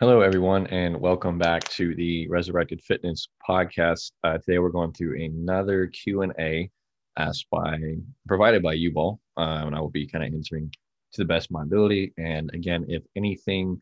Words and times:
Hello, 0.00 0.22
everyone, 0.22 0.66
and 0.66 1.00
welcome 1.00 1.38
back 1.38 1.62
to 1.68 1.94
the 1.94 2.26
Resurrected 2.26 2.82
Fitness 2.82 3.28
podcast. 3.48 4.10
Uh, 4.24 4.38
today, 4.38 4.58
we're 4.58 4.70
going 4.70 4.92
through 4.92 5.22
another 5.22 5.86
Q 5.86 6.22
and 6.22 6.32
A 6.40 6.68
asked 7.16 7.46
by 7.48 7.78
provided 8.26 8.60
by 8.60 8.72
you 8.72 8.92
all, 8.96 9.20
uh, 9.36 9.62
and 9.64 9.72
I 9.72 9.78
will 9.78 9.90
be 9.90 10.08
kind 10.08 10.24
of 10.24 10.34
answering 10.34 10.68
to 11.12 11.20
the 11.20 11.24
best 11.24 11.46
of 11.46 11.52
my 11.52 11.62
ability. 11.62 12.12
And 12.18 12.50
again, 12.54 12.84
if 12.88 13.04
anything 13.14 13.80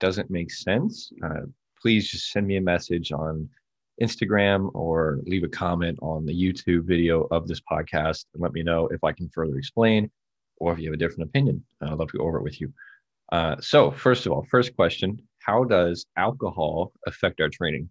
doesn't 0.00 0.32
make 0.32 0.50
sense, 0.50 1.12
uh, 1.24 1.42
please 1.80 2.10
just 2.10 2.32
send 2.32 2.48
me 2.48 2.56
a 2.56 2.60
message 2.60 3.12
on 3.12 3.48
Instagram 4.02 4.68
or 4.74 5.20
leave 5.26 5.44
a 5.44 5.48
comment 5.48 5.96
on 6.02 6.26
the 6.26 6.34
YouTube 6.34 6.88
video 6.88 7.28
of 7.30 7.46
this 7.46 7.60
podcast 7.60 8.24
and 8.34 8.42
let 8.42 8.52
me 8.52 8.64
know 8.64 8.88
if 8.88 9.04
I 9.04 9.12
can 9.12 9.28
further 9.28 9.56
explain 9.58 10.10
or 10.56 10.72
if 10.72 10.80
you 10.80 10.86
have 10.86 10.94
a 10.94 10.96
different 10.96 11.30
opinion. 11.30 11.64
I'd 11.80 11.92
love 11.92 12.10
to 12.10 12.18
go 12.18 12.24
over 12.24 12.38
it 12.38 12.42
with 12.42 12.60
you. 12.60 12.72
Uh, 13.30 13.56
so, 13.60 13.92
first 13.92 14.26
of 14.26 14.32
all, 14.32 14.44
first 14.50 14.74
question 14.74 15.22
how 15.44 15.64
does 15.64 16.06
alcohol 16.16 16.92
affect 17.06 17.40
our 17.40 17.48
training? 17.48 17.88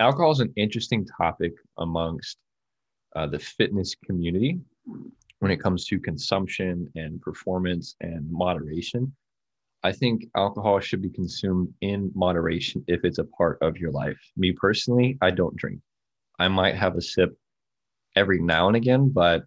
Alcohol 0.00 0.32
is 0.32 0.40
an 0.40 0.52
interesting 0.56 1.06
topic 1.06 1.52
amongst 1.78 2.38
uh, 3.14 3.26
the 3.26 3.38
fitness 3.38 3.94
community 4.04 4.58
when 5.38 5.50
it 5.50 5.60
comes 5.60 5.86
to 5.86 5.98
consumption 5.98 6.90
and 6.94 7.20
performance 7.20 7.96
and 8.00 8.30
moderation. 8.30 9.14
I 9.82 9.92
think 9.92 10.26
alcohol 10.34 10.80
should 10.80 11.02
be 11.02 11.10
consumed 11.10 11.72
in 11.80 12.10
moderation 12.14 12.84
if 12.88 13.04
it's 13.04 13.18
a 13.18 13.24
part 13.24 13.58
of 13.62 13.76
your 13.76 13.92
life. 13.92 14.18
Me 14.36 14.52
personally, 14.52 15.16
I 15.22 15.30
don't 15.30 15.56
drink. 15.56 15.80
I 16.38 16.48
might 16.48 16.74
have 16.74 16.96
a 16.96 17.02
sip 17.02 17.36
every 18.16 18.40
now 18.40 18.66
and 18.66 18.76
again, 18.76 19.10
but 19.10 19.44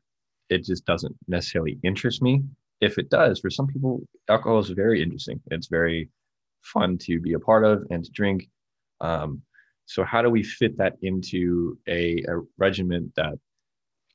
it 0.49 0.63
just 0.63 0.85
doesn't 0.85 1.15
necessarily 1.27 1.77
interest 1.83 2.21
me. 2.21 2.43
If 2.81 2.97
it 2.97 3.09
does, 3.09 3.39
for 3.39 3.49
some 3.49 3.67
people, 3.67 4.01
alcohol 4.29 4.59
is 4.59 4.69
very 4.69 5.03
interesting. 5.03 5.41
It's 5.51 5.67
very 5.67 6.09
fun 6.61 6.97
to 6.99 7.19
be 7.19 7.33
a 7.33 7.39
part 7.39 7.63
of 7.63 7.83
and 7.89 8.03
to 8.03 8.11
drink. 8.11 8.47
Um, 9.01 9.41
so 9.85 10.03
how 10.03 10.21
do 10.21 10.29
we 10.29 10.43
fit 10.43 10.77
that 10.77 10.93
into 11.01 11.77
a, 11.87 12.23
a 12.27 12.41
regimen 12.57 13.11
that 13.15 13.33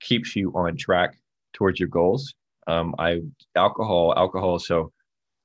keeps 0.01 0.37
you 0.37 0.53
on 0.55 0.77
track 0.77 1.17
towards 1.53 1.81
your 1.81 1.89
goals? 1.89 2.33
Um, 2.67 2.95
I 2.99 3.21
alcohol, 3.57 4.15
alcohol. 4.17 4.59
So 4.59 4.93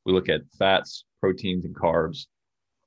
we 0.05 0.13
look 0.13 0.29
at 0.29 0.41
fats, 0.57 1.05
proteins, 1.19 1.65
and 1.65 1.75
carbs. 1.75 2.27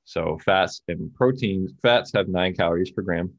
So 0.05 0.37
fats 0.45 0.81
and 0.87 1.13
proteins, 1.13 1.71
fats 1.81 2.11
have 2.13 2.27
nine 2.27 2.55
calories 2.55 2.91
per 2.91 3.01
gram. 3.01 3.31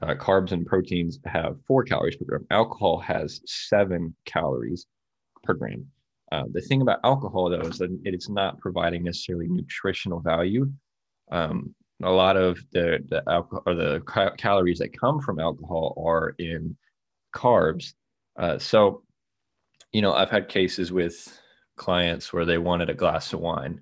Uh, 0.00 0.14
carbs 0.14 0.52
and 0.52 0.64
proteins 0.64 1.18
have 1.24 1.56
four 1.66 1.82
calories 1.82 2.16
per 2.16 2.24
gram. 2.24 2.46
Alcohol 2.50 2.98
has 3.00 3.40
seven 3.46 4.14
calories 4.24 4.86
per 5.42 5.54
gram. 5.54 5.86
Uh, 6.30 6.44
the 6.52 6.60
thing 6.60 6.82
about 6.82 7.00
alcohol, 7.04 7.48
though, 7.50 7.60
is 7.60 7.78
that 7.78 7.96
it's 8.04 8.28
not 8.28 8.60
providing 8.60 9.04
necessarily 9.04 9.48
nutritional 9.48 10.20
value. 10.20 10.70
Um, 11.30 11.74
a 12.02 12.10
lot 12.10 12.36
of 12.36 12.58
the 12.72 12.98
the 13.08 13.22
alcohol 13.28 13.62
or 13.66 13.74
the 13.74 14.00
ca- 14.06 14.34
calories 14.36 14.78
that 14.78 14.98
come 14.98 15.20
from 15.20 15.40
alcohol 15.40 15.94
are 16.04 16.34
in 16.38 16.76
carbs. 17.34 17.94
Uh, 18.38 18.58
so, 18.58 19.02
you 19.92 20.02
know, 20.02 20.12
I've 20.12 20.30
had 20.30 20.48
cases 20.48 20.92
with 20.92 21.40
clients 21.76 22.32
where 22.32 22.44
they 22.44 22.58
wanted 22.58 22.90
a 22.90 22.94
glass 22.94 23.32
of 23.32 23.40
wine, 23.40 23.80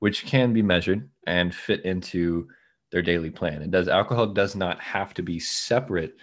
which 0.00 0.26
can 0.26 0.52
be 0.52 0.62
measured 0.62 1.08
and 1.26 1.54
fit 1.54 1.84
into 1.84 2.48
their 2.92 3.02
daily 3.02 3.30
plan. 3.30 3.62
It 3.62 3.70
does 3.70 3.88
alcohol 3.88 4.26
does 4.26 4.56
not 4.56 4.80
have 4.80 5.14
to 5.14 5.22
be 5.22 5.38
separate 5.38 6.16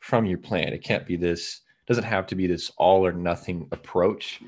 from 0.00 0.26
your 0.26 0.38
plan. 0.38 0.72
It 0.72 0.84
can't 0.84 1.06
be 1.06 1.16
this 1.16 1.62
doesn't 1.86 2.04
have 2.04 2.26
to 2.26 2.34
be 2.34 2.46
this 2.46 2.70
all 2.76 3.06
or 3.06 3.12
nothing 3.12 3.68
approach 3.72 4.40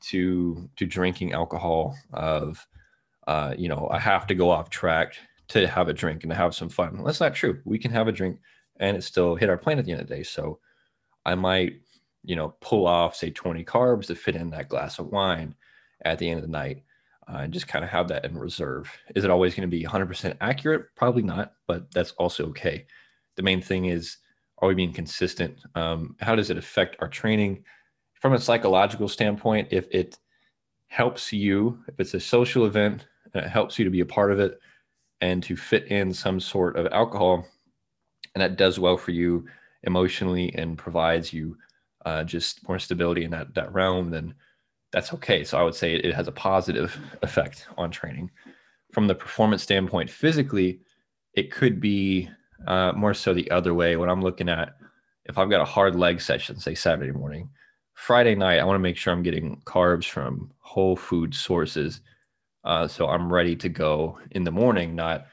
to 0.00 0.68
to 0.76 0.86
drinking 0.86 1.32
alcohol 1.32 1.96
of 2.12 2.66
uh, 3.26 3.54
you 3.56 3.68
know 3.68 3.88
i 3.92 3.98
have 3.98 4.26
to 4.26 4.34
go 4.34 4.50
off 4.50 4.68
track 4.68 5.14
to 5.52 5.68
have 5.68 5.88
a 5.88 5.92
drink 5.92 6.24
and 6.24 6.30
to 6.30 6.36
have 6.36 6.54
some 6.54 6.70
fun. 6.70 6.96
Well, 6.96 7.04
that's 7.04 7.20
not 7.20 7.34
true. 7.34 7.60
We 7.64 7.78
can 7.78 7.90
have 7.90 8.08
a 8.08 8.12
drink 8.12 8.38
and 8.80 8.96
it 8.96 9.04
still 9.04 9.34
hit 9.34 9.50
our 9.50 9.58
plan 9.58 9.78
at 9.78 9.84
the 9.84 9.92
end 9.92 10.00
of 10.00 10.08
the 10.08 10.14
day. 10.14 10.22
So 10.22 10.58
i 11.24 11.36
might 11.36 11.74
you 12.24 12.34
know 12.34 12.54
pull 12.60 12.84
off 12.84 13.14
say 13.14 13.30
20 13.30 13.64
carbs 13.64 14.06
to 14.06 14.14
fit 14.16 14.34
in 14.34 14.50
that 14.50 14.68
glass 14.68 14.98
of 14.98 15.06
wine 15.06 15.54
at 16.04 16.18
the 16.18 16.28
end 16.28 16.38
of 16.38 16.44
the 16.44 16.50
night 16.50 16.82
uh, 17.28 17.38
and 17.38 17.52
just 17.52 17.68
kind 17.68 17.84
of 17.84 17.90
have 17.90 18.08
that 18.08 18.24
in 18.24 18.36
reserve. 18.36 18.90
Is 19.14 19.24
it 19.24 19.30
always 19.30 19.54
going 19.54 19.68
to 19.68 19.76
be 19.76 19.84
100% 19.84 20.36
accurate? 20.40 20.86
Probably 20.96 21.22
not 21.22 21.52
but 21.66 21.90
that's 21.92 22.12
also 22.12 22.46
okay. 22.46 22.86
The 23.36 23.42
main 23.42 23.60
thing 23.60 23.86
is 23.86 24.16
are 24.62 24.68
we 24.68 24.74
being 24.74 24.92
consistent 24.92 25.58
um, 25.74 26.16
how 26.20 26.34
does 26.34 26.48
it 26.48 26.56
affect 26.56 26.96
our 27.00 27.08
training 27.08 27.62
from 28.22 28.34
a 28.34 28.38
psychological 28.38 29.08
standpoint, 29.08 29.66
if 29.72 29.88
it 29.90 30.16
helps 30.86 31.32
you, 31.32 31.82
if 31.88 31.98
it's 31.98 32.14
a 32.14 32.20
social 32.20 32.66
event, 32.66 33.08
it 33.34 33.48
helps 33.48 33.80
you 33.80 33.84
to 33.84 33.90
be 33.90 33.98
a 33.98 34.06
part 34.06 34.30
of 34.30 34.38
it 34.38 34.60
and 35.20 35.42
to 35.42 35.56
fit 35.56 35.88
in 35.88 36.14
some 36.14 36.38
sort 36.38 36.76
of 36.76 36.86
alcohol, 36.92 37.44
and 38.34 38.40
that 38.40 38.56
does 38.56 38.78
well 38.78 38.96
for 38.96 39.10
you 39.10 39.44
emotionally 39.82 40.54
and 40.54 40.78
provides 40.78 41.32
you 41.32 41.56
uh, 42.06 42.22
just 42.22 42.66
more 42.68 42.78
stability 42.78 43.24
in 43.24 43.32
that, 43.32 43.52
that 43.54 43.72
realm, 43.72 44.10
then 44.10 44.32
that's 44.92 45.12
okay. 45.14 45.42
So 45.42 45.58
I 45.58 45.64
would 45.64 45.74
say 45.74 45.94
it 45.94 46.14
has 46.14 46.28
a 46.28 46.32
positive 46.32 46.96
effect 47.22 47.66
on 47.76 47.90
training. 47.90 48.30
From 48.92 49.08
the 49.08 49.16
performance 49.16 49.64
standpoint, 49.64 50.10
physically, 50.10 50.78
it 51.34 51.50
could 51.50 51.80
be 51.80 52.30
uh, 52.66 52.92
more 52.92 53.14
so 53.14 53.34
the 53.34 53.50
other 53.50 53.74
way. 53.74 53.96
When 53.96 54.08
I'm 54.10 54.22
looking 54.22 54.48
at 54.48 54.76
if 55.24 55.38
I've 55.38 55.50
got 55.50 55.60
a 55.60 55.66
hard 55.66 55.96
leg 55.96 56.20
session, 56.20 56.58
say 56.58 56.74
Saturday 56.74 57.12
morning, 57.12 57.48
Friday 57.94 58.34
night, 58.34 58.58
I 58.58 58.64
want 58.64 58.76
to 58.76 58.80
make 58.82 58.96
sure 58.96 59.12
I'm 59.12 59.22
getting 59.22 59.60
carbs 59.64 60.04
from 60.04 60.50
whole 60.58 60.96
food 60.96 61.34
sources. 61.34 62.00
Uh, 62.64 62.88
so 62.88 63.08
I'm 63.08 63.32
ready 63.32 63.54
to 63.56 63.68
go 63.68 64.18
in 64.32 64.44
the 64.44 64.50
morning, 64.50 64.94
not, 64.94 65.26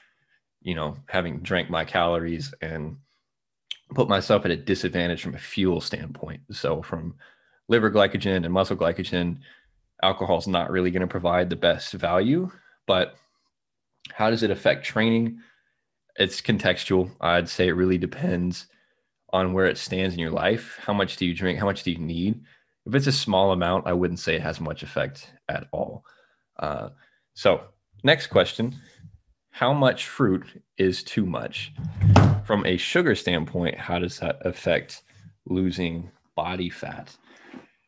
you 0.62 0.75
know, 0.75 0.97
having 1.07 1.40
drank 1.40 1.69
my 1.69 1.85
calories 1.85 2.53
and 2.62 2.97
put 3.96 4.09
myself 4.09 4.46
at 4.46 4.51
a 4.51 4.57
disadvantage 4.57 5.22
from 5.22 5.35
a 5.35 5.40
fuel 5.40 5.81
standpoint. 5.81 6.41
So 6.51 6.81
from 6.81 7.16
liver 7.67 7.90
glycogen 7.90 8.44
and 8.46 8.53
muscle 8.53 8.78
glycogen, 8.78 9.38
alcohol 10.03 10.38
is 10.38 10.47
not 10.47 10.69
really 10.69 10.91
going 10.91 11.01
to 11.01 11.07
provide 11.07 11.50
the 11.50 11.56
best 11.56 11.94
value. 11.94 12.51
But 12.85 13.16
how 14.11 14.29
does 14.29 14.44
it 14.44 14.51
affect 14.51 14.85
training? 14.85 15.40
It's 16.19 16.41
contextual. 16.41 17.09
I'd 17.22 17.47
say 17.47 17.69
it 17.69 17.78
really 17.78 17.97
depends 17.97 18.68
on 19.31 19.53
where 19.53 19.68
it 19.68 19.78
stands 19.78 20.13
in 20.13 20.19
your 20.19 20.31
life. 20.31 20.78
How 20.85 20.91
much 20.91 21.16
do 21.16 21.25
you 21.25 21.34
drink? 21.34 21.57
How 21.57 21.66
much 21.66 21.84
do 21.84 21.91
you 21.91 21.97
need? 21.97 22.41
If 22.85 22.94
it's 22.94 23.07
a 23.07 23.12
small 23.13 23.53
amount, 23.53 23.88
I 23.88 23.94
wouldn't 23.94 24.19
say 24.19 24.35
it 24.35 24.41
has 24.41 24.59
much 24.59 24.84
effect 24.84 25.31
at 25.47 25.68
all. 25.72 26.03
Uh, 26.59 26.90
so, 27.35 27.62
next 28.03 28.28
question 28.28 28.75
How 29.52 29.72
much 29.72 30.08
fruit 30.08 30.62
is 30.78 31.03
too 31.03 31.25
much? 31.25 31.72
From 32.44 32.66
a 32.66 32.75
sugar 32.75 33.16
standpoint, 33.16 33.78
how 33.78 33.97
does 33.97 34.19
that 34.19 34.46
affect 34.46 35.03
losing 35.46 36.12
body 36.35 36.69
fat? 36.69 37.16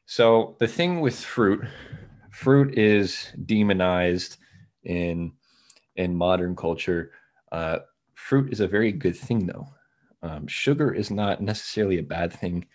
So, 0.06 0.56
the 0.60 0.68
thing 0.68 1.02
with 1.02 1.20
fruit, 1.20 1.66
fruit 2.32 2.78
is 2.78 3.28
demonized 3.46 4.38
in 4.86 5.34
in 5.98 6.16
modern 6.16 6.56
culture. 6.56 7.12
Uh, 7.52 7.80
fruit 8.22 8.52
is 8.52 8.60
a 8.60 8.68
very 8.68 8.92
good 8.92 9.18
thing, 9.18 9.48
though. 9.48 9.68
Um, 10.24 10.48
sugar 10.48 10.94
is 10.94 11.10
not 11.12 11.42
necessarily 11.42 11.98
a 11.98 12.04
bad 12.04 12.32
thing 12.32 12.66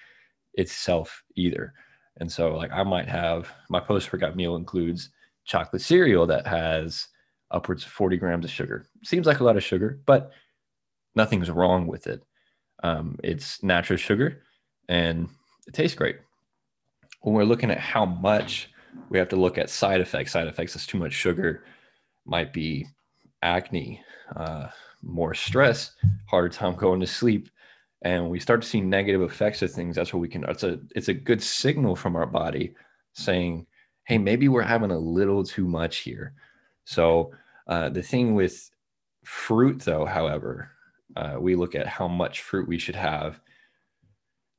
itself 0.54 1.22
either. 1.36 1.72
And 2.18 2.30
so, 2.30 2.54
like, 2.54 2.72
I 2.72 2.82
might 2.82 3.08
have 3.08 3.50
my 3.68 3.80
post 3.80 4.12
workout 4.12 4.36
meal 4.36 4.56
includes 4.56 5.10
chocolate 5.44 5.82
cereal 5.82 6.26
that 6.26 6.46
has 6.46 7.08
upwards 7.50 7.84
of 7.84 7.90
40 7.90 8.16
grams 8.16 8.44
of 8.44 8.50
sugar. 8.50 8.86
Seems 9.04 9.26
like 9.26 9.40
a 9.40 9.44
lot 9.44 9.56
of 9.56 9.62
sugar, 9.62 10.00
but 10.06 10.32
nothing's 11.14 11.50
wrong 11.50 11.86
with 11.86 12.06
it. 12.06 12.22
Um, 12.82 13.16
it's 13.22 13.62
natural 13.62 13.96
sugar 13.96 14.42
and 14.88 15.28
it 15.66 15.74
tastes 15.74 15.96
great. 15.96 16.16
When 17.22 17.34
we're 17.34 17.44
looking 17.44 17.70
at 17.70 17.78
how 17.78 18.04
much, 18.04 18.70
we 19.10 19.18
have 19.18 19.28
to 19.28 19.36
look 19.36 19.58
at 19.58 19.70
side 19.70 20.00
effects. 20.00 20.32
Side 20.32 20.48
effects 20.48 20.74
is 20.74 20.86
too 20.86 20.98
much 20.98 21.12
sugar, 21.12 21.64
might 22.24 22.52
be 22.52 22.86
acne, 23.42 24.02
uh, 24.34 24.68
more 25.02 25.34
stress, 25.34 25.92
harder 26.26 26.48
time 26.48 26.74
going 26.74 27.00
to 27.00 27.06
sleep, 27.06 27.48
and 28.02 28.28
we 28.30 28.40
start 28.40 28.62
to 28.62 28.68
see 28.68 28.80
negative 28.80 29.22
effects 29.22 29.62
of 29.62 29.72
things. 29.72 29.96
That's 29.96 30.12
what 30.12 30.20
we 30.20 30.28
can. 30.28 30.44
It's 30.44 30.64
a 30.64 30.78
it's 30.94 31.08
a 31.08 31.14
good 31.14 31.42
signal 31.42 31.96
from 31.96 32.16
our 32.16 32.26
body 32.26 32.74
saying, 33.14 33.66
"Hey, 34.04 34.18
maybe 34.18 34.48
we're 34.48 34.62
having 34.62 34.90
a 34.90 34.98
little 34.98 35.44
too 35.44 35.66
much 35.66 35.98
here." 35.98 36.34
So 36.84 37.32
uh, 37.66 37.88
the 37.88 38.02
thing 38.02 38.34
with 38.34 38.70
fruit, 39.24 39.80
though, 39.80 40.04
however, 40.04 40.70
uh, 41.16 41.36
we 41.38 41.54
look 41.56 41.74
at 41.74 41.86
how 41.86 42.08
much 42.08 42.42
fruit 42.42 42.68
we 42.68 42.78
should 42.78 42.94
have. 42.94 43.40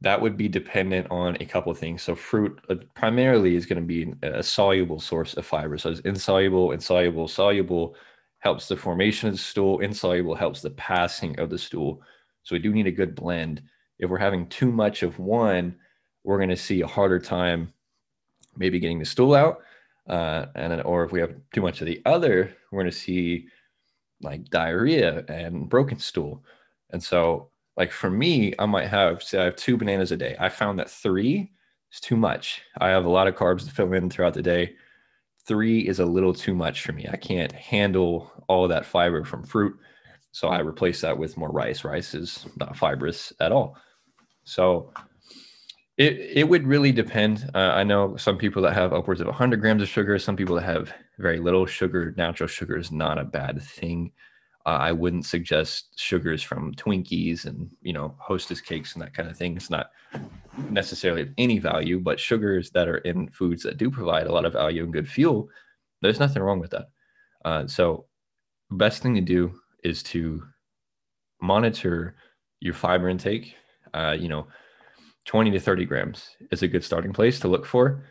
That 0.01 0.21
would 0.21 0.37
be 0.37 0.47
dependent 0.47 1.07
on 1.09 1.37
a 1.39 1.45
couple 1.45 1.71
of 1.71 1.79
things. 1.79 2.03
So 2.03 2.15
fruit 2.15 2.59
uh, 2.69 2.75
primarily 2.93 3.55
is 3.55 3.65
going 3.65 3.81
to 3.81 3.87
be 3.87 4.13
a 4.21 4.43
soluble 4.43 4.99
source 4.99 5.33
of 5.35 5.45
fiber. 5.45 5.77
So 5.77 5.89
it's 5.91 6.01
insoluble, 6.01 6.71
insoluble, 6.71 7.27
soluble 7.27 7.95
helps 8.39 8.67
the 8.67 8.77
formation 8.77 9.29
of 9.29 9.35
the 9.35 9.39
stool. 9.39 9.79
Insoluble 9.79 10.35
helps 10.35 10.61
the 10.61 10.69
passing 10.71 11.39
of 11.39 11.49
the 11.49 11.57
stool. 11.57 12.01
So 12.43 12.55
we 12.55 12.59
do 12.59 12.71
need 12.71 12.87
a 12.87 12.91
good 12.91 13.15
blend. 13.15 13.61
If 13.99 14.09
we're 14.09 14.17
having 14.17 14.47
too 14.47 14.71
much 14.71 15.03
of 15.03 15.19
one, 15.19 15.75
we're 16.23 16.37
going 16.37 16.49
to 16.49 16.55
see 16.55 16.81
a 16.81 16.87
harder 16.87 17.19
time 17.19 17.73
maybe 18.55 18.79
getting 18.79 18.99
the 18.99 19.05
stool 19.05 19.33
out. 19.33 19.61
Uh, 20.07 20.47
and 20.55 20.71
then, 20.71 20.81
or 20.81 21.03
if 21.03 21.11
we 21.11 21.19
have 21.19 21.35
too 21.53 21.61
much 21.61 21.81
of 21.81 21.87
the 21.87 22.01
other, 22.05 22.53
we're 22.71 22.81
going 22.81 22.91
to 22.91 22.97
see 22.97 23.47
like 24.21 24.45
diarrhea 24.45 25.25
and 25.27 25.69
broken 25.69 25.99
stool. 25.99 26.43
And 26.91 27.03
so, 27.03 27.49
like 27.75 27.91
for 27.91 28.09
me, 28.09 28.53
I 28.57 28.65
might 28.65 28.87
have 28.87 29.21
say 29.21 29.39
I 29.39 29.45
have 29.45 29.55
two 29.55 29.77
bananas 29.77 30.11
a 30.11 30.17
day. 30.17 30.35
I 30.39 30.49
found 30.49 30.79
that 30.79 30.89
three 30.89 31.51
is 31.91 31.99
too 31.99 32.15
much. 32.15 32.61
I 32.79 32.89
have 32.89 33.05
a 33.05 33.09
lot 33.09 33.27
of 33.27 33.35
carbs 33.35 33.65
to 33.65 33.71
fill 33.71 33.93
in 33.93 34.09
throughout 34.09 34.33
the 34.33 34.41
day. 34.41 34.75
Three 35.47 35.87
is 35.87 35.99
a 35.99 36.05
little 36.05 36.33
too 36.33 36.53
much 36.53 36.81
for 36.81 36.91
me. 36.91 37.07
I 37.09 37.15
can't 37.15 37.51
handle 37.51 38.31
all 38.47 38.67
that 38.67 38.85
fiber 38.85 39.23
from 39.23 39.43
fruit. 39.43 39.75
So 40.31 40.49
I 40.49 40.59
replace 40.59 41.01
that 41.01 41.17
with 41.17 41.37
more 41.37 41.51
rice. 41.51 41.83
Rice 41.83 42.13
is 42.13 42.45
not 42.57 42.77
fibrous 42.77 43.33
at 43.39 43.51
all. 43.51 43.77
So 44.43 44.91
it 45.97 46.13
it 46.19 46.49
would 46.49 46.67
really 46.67 46.91
depend. 46.91 47.49
Uh, 47.55 47.71
I 47.73 47.83
know 47.83 48.17
some 48.17 48.37
people 48.37 48.61
that 48.63 48.73
have 48.73 48.93
upwards 48.93 49.21
of 49.21 49.27
100 49.27 49.59
grams 49.59 49.81
of 49.81 49.89
sugar. 49.89 50.17
Some 50.19 50.35
people 50.35 50.55
that 50.55 50.63
have 50.63 50.93
very 51.17 51.39
little 51.39 51.65
sugar. 51.65 52.13
Natural 52.17 52.47
sugar 52.47 52.77
is 52.77 52.91
not 52.91 53.17
a 53.17 53.23
bad 53.23 53.61
thing. 53.61 54.11
Uh, 54.67 54.77
I 54.81 54.91
wouldn't 54.91 55.25
suggest 55.25 55.97
sugars 55.97 56.43
from 56.43 56.73
Twinkies 56.73 57.45
and 57.45 57.71
you 57.81 57.93
know 57.93 58.15
Hostess 58.19 58.59
cakes 58.59 58.93
and 58.93 59.01
that 59.01 59.13
kind 59.13 59.29
of 59.29 59.37
thing. 59.37 59.55
It's 59.55 59.69
not 59.69 59.91
necessarily 60.69 61.21
of 61.21 61.29
any 61.37 61.57
value, 61.57 62.01
but 62.01 62.19
sugars 62.19 62.69
that 62.71 62.89
are 62.89 62.97
in 62.97 63.29
foods 63.29 63.63
that 63.63 63.77
do 63.77 63.89
provide 63.89 64.27
a 64.27 64.33
lot 64.33 64.43
of 64.43 64.53
value 64.53 64.83
and 64.83 64.91
good 64.91 65.09
fuel, 65.09 65.49
there's 66.01 66.19
nothing 66.19 66.43
wrong 66.43 66.59
with 66.59 66.71
that. 66.71 66.89
Uh, 67.45 67.65
so, 67.65 68.07
best 68.69 69.01
thing 69.01 69.15
to 69.15 69.21
do 69.21 69.57
is 69.85 70.03
to 70.03 70.43
monitor 71.41 72.15
your 72.59 72.73
fiber 72.73 73.07
intake. 73.07 73.55
Uh, 73.93 74.15
you 74.19 74.27
know 74.27 74.47
20 75.27 75.51
to 75.51 75.59
30 75.59 75.85
grams 75.85 76.29
is 76.51 76.63
a 76.63 76.67
good 76.67 76.83
starting 76.83 77.13
place 77.13 77.39
to 77.39 77.47
look 77.47 77.65
for. 77.65 78.03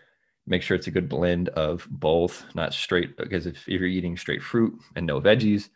Make 0.46 0.62
sure 0.62 0.76
it's 0.76 0.86
a 0.86 0.92
good 0.92 1.08
blend 1.08 1.48
of 1.50 1.86
both, 1.90 2.44
not 2.54 2.72
straight, 2.72 3.16
because 3.16 3.46
if, 3.46 3.56
if 3.66 3.80
you're 3.80 3.86
eating 3.86 4.16
straight 4.16 4.42
fruit 4.42 4.78
and 4.94 5.06
no 5.06 5.20
veggies, 5.20 5.70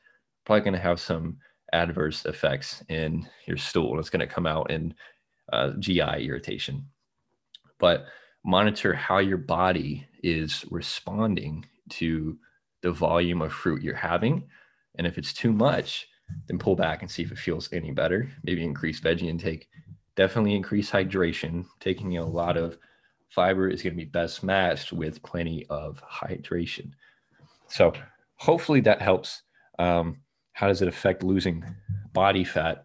probably 0.44 0.62
going 0.62 0.75
to 0.75 0.81
have 0.81 1.00
some 1.00 1.38
adverse 1.72 2.25
effects 2.25 2.82
in 2.88 3.26
your 3.46 3.56
stool. 3.56 3.98
It's 3.98 4.10
going 4.10 4.20
to 4.20 4.26
come 4.26 4.46
out 4.46 4.70
in 4.70 4.94
uh, 5.52 5.72
GI 5.78 6.26
irritation. 6.26 6.87
But 7.78 8.06
monitor 8.44 8.94
how 8.94 9.19
your 9.19 9.38
body 9.38 10.06
is 10.22 10.64
responding 10.70 11.66
to 11.90 12.37
the 12.82 12.92
volume 12.92 13.42
of 13.42 13.52
fruit 13.52 13.82
you're 13.82 13.94
having. 13.94 14.48
And 14.96 15.06
if 15.06 15.19
it's 15.19 15.32
too 15.32 15.52
much, 15.52 16.08
then 16.46 16.58
pull 16.58 16.76
back 16.76 17.02
and 17.02 17.10
see 17.10 17.22
if 17.22 17.32
it 17.32 17.38
feels 17.38 17.72
any 17.72 17.90
better. 17.90 18.31
Maybe 18.44 18.64
increase 18.64 19.00
veggie 19.00 19.28
intake 19.28 19.69
definitely 20.20 20.54
increase 20.54 20.90
hydration. 20.90 21.64
Taking 21.81 22.19
a 22.19 22.26
lot 22.26 22.58
of 22.58 22.76
fiber 23.31 23.70
is 23.70 23.82
going 23.82 23.94
to 23.94 24.04
be 24.04 24.10
best 24.10 24.43
matched 24.43 24.93
with 24.93 25.22
plenty 25.22 25.64
of 25.70 26.02
hydration. 26.02 26.90
So 27.69 27.94
hopefully 28.36 28.81
that 28.82 29.00
helps. 29.00 29.43
Um, 29.78 30.19
how 30.60 30.68
does 30.68 30.82
it 30.82 30.88
affect 30.88 31.22
losing 31.22 31.64
body 32.12 32.44
fat? 32.44 32.84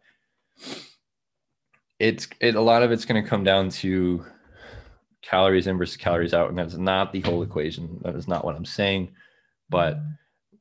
It's 1.99 2.25
it 2.39 2.55
a 2.55 2.61
lot 2.61 2.83
of 2.83 2.91
it's 2.93 3.03
going 3.03 3.21
to 3.21 3.29
come 3.29 3.43
down 3.43 3.67
to 3.81 4.23
calories 5.21 5.67
in 5.67 5.77
versus 5.77 5.97
calories 5.97 6.33
out, 6.33 6.47
and 6.47 6.57
that's 6.57 6.75
not 6.75 7.11
the 7.11 7.19
whole 7.19 7.43
equation. 7.43 7.99
That 8.03 8.15
is 8.15 8.29
not 8.29 8.45
what 8.45 8.55
I'm 8.55 8.63
saying, 8.63 9.11
but 9.69 9.99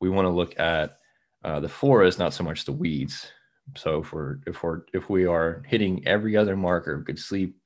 we 0.01 0.11
want 0.11 0.27
to 0.27 0.31
look 0.31 0.59
at 0.59 0.99
uh, 1.45 1.61
the 1.61 1.69
forest, 1.69 2.19
not 2.19 2.35
so 2.35 2.43
much 2.43 2.65
the 2.65 2.73
weeds. 2.73 3.31
So 3.77 4.01
if 4.01 4.13
we're 4.13 4.39
if 4.45 4.65
we're 4.65 4.81
if 4.93 5.09
we 5.09 5.25
are 5.25 5.63
hitting 5.69 6.05
every 6.09 6.37
other 6.37 6.57
marker, 6.57 6.99
good 6.99 7.21
sleep, 7.21 7.57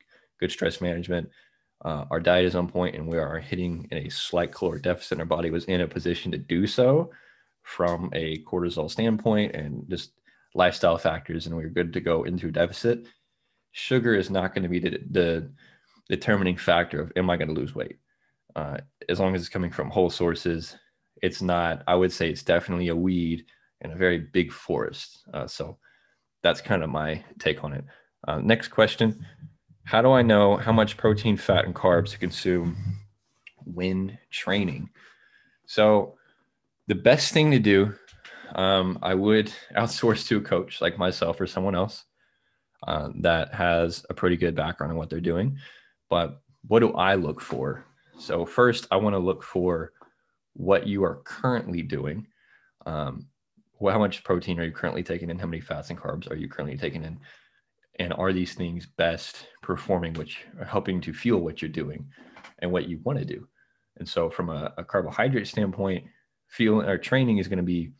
good 0.41 0.53
stress 0.53 0.83
management, 0.83 1.27
uh, 1.87 2.05
our 2.11 2.21
diet 2.21 2.45
is 2.45 2.55
on 2.55 2.69
point, 2.69 2.97
and 2.97 3.09
we 3.09 3.17
are 3.17 3.39
hitting 3.39 3.89
in 3.91 4.07
a 4.07 4.11
slight 4.11 4.53
caloric 4.53 4.83
deficit. 4.83 5.13
and 5.13 5.21
Our 5.23 5.27
body 5.27 5.49
was 5.49 5.65
in 5.65 5.81
a 5.81 5.89
position 5.89 6.31
to 6.33 6.39
do 6.39 6.67
so 6.67 7.11
from 7.69 8.09
a 8.15 8.39
cortisol 8.45 8.91
standpoint 8.91 9.55
and 9.55 9.85
just 9.91 10.13
lifestyle 10.55 10.97
factors, 10.97 11.47
and 11.47 11.55
we 11.55 11.63
are 11.63 11.69
good 11.69 11.93
to 11.93 12.01
go 12.01 12.25
into 12.25 12.51
deficit. 12.51 13.07
Sugar 13.73 14.15
is 14.15 14.31
not 14.31 14.55
going 14.55 14.63
to 14.63 14.71
be 14.71 14.79
the, 14.79 14.99
the 15.11 15.53
determining 16.09 16.57
factor 16.57 17.03
of 17.03 17.13
am 17.15 17.29
I 17.29 17.37
going 17.37 17.49
to 17.49 17.61
lose 17.61 17.75
weight. 17.75 17.99
Uh, 18.57 18.79
as 19.11 19.21
long 19.21 19.35
as 19.35 19.43
it's 19.43 19.51
coming 19.51 19.71
from 19.71 19.91
whole 19.91 20.09
sources, 20.09 20.77
it's 21.21 21.43
not. 21.43 21.83
I 21.87 21.95
would 21.95 22.11
say 22.11 22.31
it's 22.31 22.43
definitely 22.43 22.89
a 22.89 22.97
weed 22.97 23.45
in 23.83 23.91
a 23.91 23.97
very 23.97 24.19
big 24.19 24.51
forest. 24.51 25.19
Uh, 25.35 25.47
so 25.47 25.77
that's 26.43 26.63
kind 26.63 26.83
of 26.83 26.89
my 26.89 27.23
take 27.39 27.63
on 27.63 27.75
it. 27.75 27.85
Uh, 28.27 28.39
next 28.39 28.69
question 28.69 29.25
How 29.85 30.01
do 30.01 30.11
I 30.13 30.23
know 30.23 30.57
how 30.57 30.73
much 30.73 30.97
protein, 30.97 31.37
fat, 31.37 31.67
and 31.67 31.75
carbs 31.75 32.13
to 32.13 32.19
consume 32.19 32.77
when 33.65 34.19
training? 34.31 34.89
So, 35.67 36.18
the 36.89 36.95
best 36.95 37.33
thing 37.33 37.51
to 37.51 37.59
do, 37.59 37.95
um, 38.55 38.99
I 39.03 39.15
would 39.15 39.53
outsource 39.77 40.27
to 40.29 40.39
a 40.39 40.41
coach 40.41 40.81
like 40.81 40.99
myself 40.99 41.41
or 41.41 41.47
someone 41.47 41.75
else 41.75 42.05
uh, 42.87 43.11
that 43.21 43.55
has 43.55 44.05
a 44.09 44.15
pretty 44.15 44.37
good 44.37 44.57
background 44.57 44.91
on 44.93 44.99
what 44.99 45.11
they're 45.11 45.21
doing. 45.21 45.59
But 46.09 46.41
what 46.67 46.81
do 46.81 46.93
I 46.93 47.15
look 47.15 47.41
for? 47.41 47.85
So, 48.19 48.45
first, 48.45 48.87
I 48.91 48.97
want 48.97 49.15
to 49.15 49.19
look 49.19 49.43
for 49.43 49.93
what 50.55 50.87
you 50.87 51.05
are 51.05 51.23
currently 51.25 51.83
doing. 51.83 52.27
Um, 52.87 53.29
well, 53.79 53.93
how 53.93 54.01
much 54.01 54.25
protein 54.25 54.59
are 54.59 54.65
you 54.65 54.73
currently 54.73 55.03
taking 55.03 55.31
in? 55.31 55.39
How 55.39 55.47
many 55.47 55.61
fats 55.61 55.91
and 55.91 55.99
carbs 55.99 56.29
are 56.31 56.37
you 56.37 56.49
currently 56.49 56.77
taking 56.77 57.05
in? 57.05 57.21
And 58.01 58.13
are 58.15 58.33
these 58.33 58.55
things 58.55 58.87
best 58.87 59.47
performing, 59.63 60.15
which 60.15 60.47
are 60.59 60.65
helping 60.65 61.01
to 61.03 61.13
fuel 61.13 61.41
what 61.41 61.61
you're 61.61 61.69
doing 61.69 62.07
and 62.61 62.73
what 62.73 62.89
you 62.89 62.99
want 63.05 63.19
to 63.19 63.25
do? 63.25 63.47
And 63.99 64.09
so, 64.09 64.31
from 64.31 64.49
a, 64.49 64.73
a 64.79 64.85
carbohydrate 64.85 65.47
standpoint, 65.47 66.05
fueling 66.49 66.89
or 66.89 66.99
training 66.99 67.39
is 67.39 67.49
going 67.49 67.59
to 67.59 67.63
be 67.63 67.93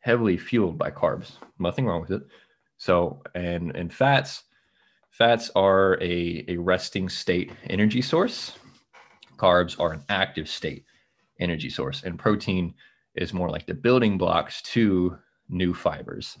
heavily 0.00 0.36
fueled 0.36 0.76
by 0.76 0.90
carbs. 0.90 1.32
Nothing 1.58 1.86
wrong 1.86 2.00
with 2.00 2.10
it. 2.10 2.22
So, 2.76 3.22
and 3.34 3.74
and 3.76 3.92
fats, 3.92 4.44
fats 5.10 5.50
are 5.54 5.94
a, 6.02 6.44
a 6.48 6.56
resting 6.56 7.08
state 7.08 7.52
energy 7.68 8.02
source. 8.02 8.58
Carbs 9.36 9.78
are 9.80 9.92
an 9.92 10.02
active 10.08 10.48
state 10.48 10.84
energy 11.40 11.70
source, 11.70 12.02
and 12.02 12.18
protein 12.18 12.74
is 13.14 13.32
more 13.32 13.50
like 13.50 13.66
the 13.66 13.74
building 13.74 14.18
blocks 14.18 14.62
to 14.62 15.16
new 15.48 15.74
fibers. 15.74 16.38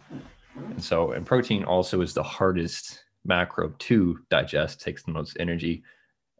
And 0.56 0.82
so, 0.82 1.12
and 1.12 1.24
protein 1.24 1.64
also 1.64 2.00
is 2.00 2.14
the 2.14 2.22
hardest 2.22 3.04
macro 3.24 3.74
to 3.78 4.18
digest, 4.30 4.80
takes 4.80 5.02
the 5.02 5.12
most 5.12 5.36
energy, 5.38 5.82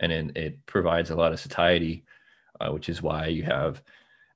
and 0.01 0.11
then 0.11 0.33
it 0.35 0.65
provides 0.67 1.11
a 1.11 1.17
lot 1.17 1.33
of 1.33 1.41
satiety, 1.41 2.05
uh, 2.61 2.71
which 2.71 2.89
is 2.89 3.03
why 3.03 3.27
you 3.27 3.43
have 3.45 3.83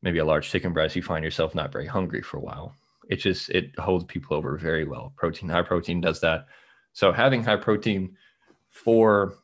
maybe 0.07 0.19
a 0.19 0.25
large 0.25 0.51
chicken 0.51 0.73
breast, 0.73 0.97
you 0.97 1.03
find 1.03 1.25
yourself 1.25 1.55
not 1.55 1.73
very 1.73 1.87
hungry 1.87 2.23
for 2.23 2.39
a 2.39 2.41
while. 2.41 2.75
It 3.11 3.17
just 3.17 3.51
it 3.51 3.79
holds 3.79 4.05
people 4.05 4.37
over 4.37 4.57
very 4.57 4.85
well. 4.85 5.13
Protein, 5.17 5.49
high 5.51 5.63
protein 5.63 6.01
does 6.01 6.21
that. 6.21 6.47
So 6.95 7.13
having 7.13 7.45
high 7.45 7.57
protein 7.57 8.17
for 8.71 9.35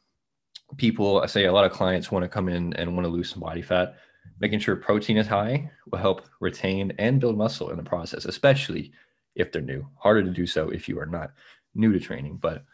people, 0.76 1.21
I 1.21 1.26
say 1.26 1.45
a 1.45 1.52
lot 1.52 1.66
of 1.66 1.73
clients 1.73 2.11
want 2.11 2.23
to 2.23 2.28
come 2.28 2.49
in 2.49 2.73
and 2.75 2.95
want 2.95 3.04
to 3.04 3.12
lose 3.12 3.28
some 3.28 3.40
body 3.40 3.61
fat 3.61 3.97
Making 4.40 4.59
sure 4.59 4.76
protein 4.76 5.19
is 5.19 5.26
high 5.26 5.71
will 5.90 5.99
help 5.99 6.23
retain 6.40 6.92
and 6.99 7.21
build 7.21 7.37
muscle 7.37 7.71
in 7.71 7.76
the 7.76 7.83
process, 7.83 8.25
especially 8.25 8.92
if 9.35 9.52
they're 9.52 9.62
new. 9.62 9.87
Harder 9.97 10.25
to 10.25 10.31
do 10.31 10.47
so 10.47 10.69
if 10.71 10.88
you 10.88 10.99
are 10.99 11.07
not 11.07 11.31
new 11.75 11.92
to 11.92 12.00
training, 12.00 12.38
but 12.38 12.64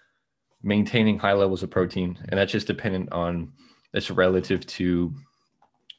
maintaining 0.62 1.18
high 1.18 1.34
levels 1.34 1.62
of 1.62 1.70
protein, 1.70 2.18
and 2.28 2.38
that's 2.38 2.52
just 2.52 2.66
dependent 2.66 3.12
on 3.12 3.52
it's 3.92 4.10
relative 4.10 4.66
to 4.66 5.14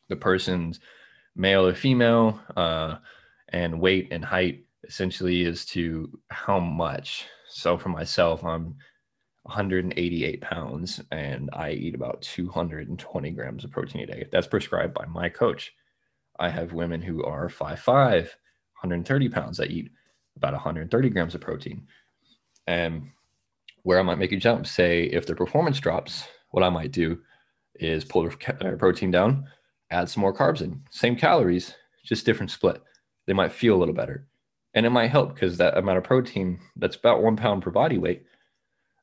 the 0.10 0.16
person's 0.16 0.80
male 1.40 1.66
or 1.66 1.74
female 1.74 2.40
uh, 2.58 2.98
and 3.50 3.80
weight 3.80 4.10
and 4.12 4.24
height 4.24 4.66
essentially 4.84 5.44
is 5.44 5.66
to 5.66 6.20
how 6.30 6.60
much. 6.60 7.26
So 7.50 7.78
for 7.78 7.90
myself, 7.90 8.44
I'm 8.44 8.76
188 9.44 10.42
pounds 10.42 11.02
and 11.12 11.50
I 11.54 11.72
eat 11.72 11.96
about 11.96 12.22
220 12.22 13.32
grams 13.32 13.64
of 13.64 13.72
protein 13.72 14.02
a 14.02 14.06
day. 14.06 14.28
That's 14.32 14.48
prescribed 14.48 14.94
by 14.94 15.06
my 15.06 15.30
coach. 15.30 15.72
I 16.40 16.50
have 16.50 16.74
women 16.74 17.02
who 17.02 17.24
are 17.24 17.48
5'5, 17.48 17.86
130 17.86 19.30
pounds 19.30 19.58
that 19.58 19.72
eat 19.72 19.92
about 20.36 20.54
130 20.54 21.10
grams 21.10 21.36
of 21.36 21.42
protein. 21.42 21.88
And 22.68 23.10
where 23.84 24.00
I 24.00 24.04
might 24.04 24.20
make 24.20 24.34
a 24.34 24.38
jump, 24.38 24.68
say 24.68 25.04
if 25.06 25.26
their 25.26 25.38
performance 25.38 25.80
drops, 25.80 26.26
what 26.52 26.64
I 26.64 26.70
might 26.70 26.92
do 26.92 27.20
is 27.76 28.04
pull 28.04 28.30
their 28.60 28.78
protein 28.78 29.10
down, 29.10 29.48
add 29.92 30.10
some 30.10 30.22
more 30.22 30.36
carbs 30.36 30.62
in, 30.62 30.82
same 30.92 31.16
calories, 31.16 31.76
just 32.04 32.26
different 32.26 32.52
split. 32.52 32.82
They 33.28 33.34
might 33.34 33.52
feel 33.52 33.76
a 33.76 33.80
little 33.80 33.94
better. 33.94 34.28
And 34.74 34.86
it 34.86 34.92
might 34.92 35.12
help 35.12 35.34
because 35.34 35.58
that 35.58 35.78
amount 35.78 35.98
of 35.98 36.04
protein, 36.04 36.60
that's 36.76 36.96
about 36.96 37.24
one 37.24 37.36
pound 37.36 37.64
per 37.64 37.72
body 37.72 37.98
weight, 37.98 38.24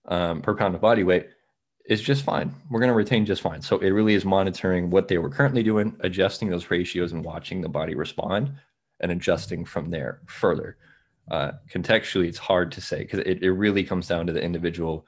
um, 0.06 0.42
per 0.42 0.54
pound 0.54 0.74
of 0.74 0.80
body 0.80 1.02
weight 1.02 1.28
is 1.86 2.00
just 2.00 2.24
fine. 2.24 2.54
We're 2.70 2.80
going 2.80 2.90
to 2.90 2.94
retain 2.94 3.26
just 3.26 3.42
fine. 3.42 3.62
So 3.62 3.78
it 3.78 3.90
really 3.90 4.14
is 4.14 4.24
monitoring 4.24 4.90
what 4.90 5.08
they 5.08 5.18
were 5.18 5.30
currently 5.30 5.62
doing, 5.62 5.96
adjusting 6.00 6.50
those 6.50 6.70
ratios 6.70 7.12
and 7.12 7.24
watching 7.24 7.60
the 7.60 7.68
body 7.68 7.94
respond 7.94 8.52
and 9.00 9.12
adjusting 9.12 9.64
from 9.64 9.90
there 9.90 10.20
further. 10.26 10.76
Uh, 11.30 11.52
contextually, 11.72 12.28
it's 12.28 12.38
hard 12.38 12.70
to 12.72 12.80
say 12.80 12.98
because 12.98 13.20
it, 13.20 13.42
it 13.42 13.52
really 13.52 13.84
comes 13.84 14.06
down 14.06 14.26
to 14.26 14.32
the 14.32 14.42
individual, 14.42 15.06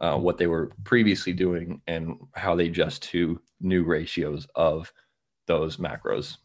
uh, 0.00 0.16
what 0.16 0.38
they 0.38 0.46
were 0.46 0.72
previously 0.84 1.32
doing 1.32 1.80
and 1.86 2.16
how 2.34 2.54
they 2.54 2.66
adjust 2.66 3.02
to 3.02 3.40
new 3.60 3.84
ratios 3.84 4.46
of 4.54 4.92
those 5.46 5.76
macros. 5.76 6.38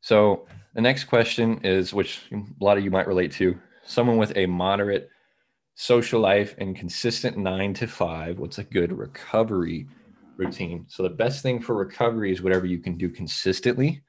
So 0.00 0.46
The 0.74 0.80
next 0.80 1.04
question 1.04 1.60
is, 1.64 1.92
which 1.92 2.20
a 2.32 2.64
lot 2.64 2.78
of 2.78 2.84
you 2.84 2.90
might 2.90 3.08
relate 3.08 3.32
to, 3.32 3.58
someone 3.84 4.18
with 4.18 4.36
a 4.36 4.46
moderate 4.46 5.10
social 5.74 6.20
life 6.20 6.54
and 6.58 6.76
consistent 6.76 7.36
nine 7.36 7.74
to 7.74 7.86
five. 7.86 8.38
What's 8.38 8.58
a 8.58 8.64
good 8.64 8.92
recovery 8.92 9.88
routine? 10.36 10.84
So 10.88 11.02
the 11.02 11.10
best 11.10 11.42
thing 11.42 11.60
for 11.60 11.74
recovery 11.74 12.32
is 12.32 12.42
whatever 12.42 12.66
you 12.66 12.78
can 12.78 12.96
do 12.96 13.08
consistently. 13.08 14.02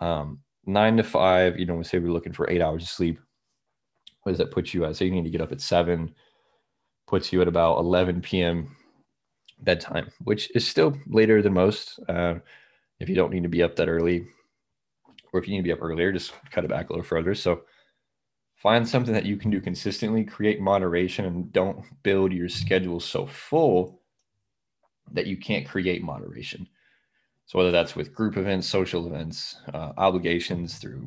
Um, 0.00 0.40
nine 0.66 0.96
to 0.96 1.04
five, 1.04 1.58
you 1.58 1.66
know, 1.66 1.76
we 1.76 1.84
say 1.84 1.98
we're 1.98 2.12
looking 2.12 2.32
for 2.32 2.50
eight 2.50 2.62
hours 2.62 2.82
of 2.82 2.88
sleep. 2.88 3.20
What 4.22 4.32
does 4.32 4.38
that 4.38 4.50
put 4.50 4.74
you 4.74 4.84
at? 4.84 4.96
So 4.96 5.04
you 5.04 5.10
need 5.10 5.24
to 5.24 5.30
get 5.30 5.40
up 5.40 5.52
at 5.52 5.60
seven, 5.60 6.14
puts 7.06 7.32
you 7.32 7.42
at 7.42 7.48
about 7.48 7.78
11 7.78 8.22
p.m. 8.22 8.74
bedtime, 9.60 10.10
which 10.24 10.50
is 10.56 10.66
still 10.66 10.96
later 11.06 11.42
than 11.42 11.52
most. 11.52 12.00
Uh, 12.08 12.36
if 13.02 13.08
you 13.08 13.14
don't 13.14 13.32
need 13.32 13.42
to 13.42 13.48
be 13.48 13.62
up 13.62 13.76
that 13.76 13.88
early, 13.88 14.26
or 15.32 15.40
if 15.40 15.48
you 15.48 15.54
need 15.54 15.60
to 15.60 15.64
be 15.64 15.72
up 15.72 15.82
earlier, 15.82 16.12
just 16.12 16.32
cut 16.50 16.64
it 16.64 16.70
back 16.70 16.88
a 16.88 16.92
little 16.92 17.04
further. 17.04 17.34
So 17.34 17.62
find 18.56 18.88
something 18.88 19.12
that 19.12 19.26
you 19.26 19.36
can 19.36 19.50
do 19.50 19.60
consistently, 19.60 20.24
create 20.24 20.60
moderation, 20.60 21.24
and 21.24 21.52
don't 21.52 21.84
build 22.02 22.32
your 22.32 22.48
schedule 22.48 23.00
so 23.00 23.26
full 23.26 24.00
that 25.10 25.26
you 25.26 25.36
can't 25.36 25.68
create 25.68 26.02
moderation. 26.02 26.68
So 27.46 27.58
whether 27.58 27.72
that's 27.72 27.96
with 27.96 28.14
group 28.14 28.36
events, 28.36 28.68
social 28.68 29.06
events, 29.06 29.56
uh, 29.74 29.92
obligations 29.98 30.78
through 30.78 31.06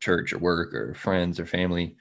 church 0.00 0.32
or 0.34 0.38
work 0.38 0.74
or 0.74 0.94
friends 0.94 1.40
or 1.40 1.46
family, 1.46 1.96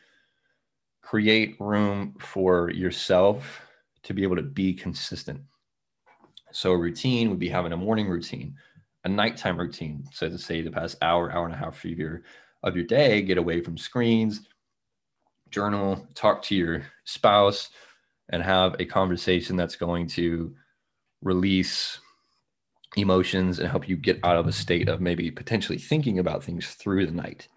create 1.02 1.56
room 1.60 2.16
for 2.20 2.70
yourself 2.70 3.62
to 4.04 4.14
be 4.14 4.24
able 4.24 4.36
to 4.36 4.42
be 4.42 4.74
consistent. 4.74 5.40
So 6.52 6.72
a 6.72 6.78
routine 6.78 7.30
would 7.30 7.40
be 7.40 7.50
having 7.50 7.72
a 7.72 7.78
morning 7.78 8.08
routine, 8.08 8.56
a 9.04 9.10
nighttime 9.10 9.60
routine. 9.60 10.06
So 10.12 10.30
to 10.30 10.38
say 10.38 10.62
the 10.62 10.72
past 10.72 10.98
hour, 11.02 11.32
hour 11.32 11.46
and 11.46 11.54
a 11.54 11.58
half 11.58 11.84
of 11.84 11.92
your 11.92 12.24
of 12.64 12.76
your 12.76 12.86
day, 12.86 13.22
get 13.22 13.38
away 13.38 13.62
from 13.62 13.78
screens, 13.78 14.42
journal, 15.52 16.08
talk 16.16 16.42
to 16.44 16.56
your 16.56 16.86
spouse, 17.04 17.70
and 18.30 18.42
have 18.42 18.76
a 18.80 18.86
conversation 18.86 19.56
that's 19.58 19.76
going 19.76 20.08
to 20.08 20.56
release 21.22 22.00
emotions 22.96 23.60
and 23.60 23.68
help 23.70 23.90
you 23.90 23.98
get 23.98 24.20
out 24.24 24.38
of 24.38 24.48
a 24.48 24.52
state 24.52 24.88
of 24.88 25.02
maybe 25.02 25.30
potentially 25.32 25.78
thinking 25.78 26.20
about 26.20 26.44
things 26.44 26.70
through 26.76 27.06
the 27.06 27.12
night. 27.12 27.48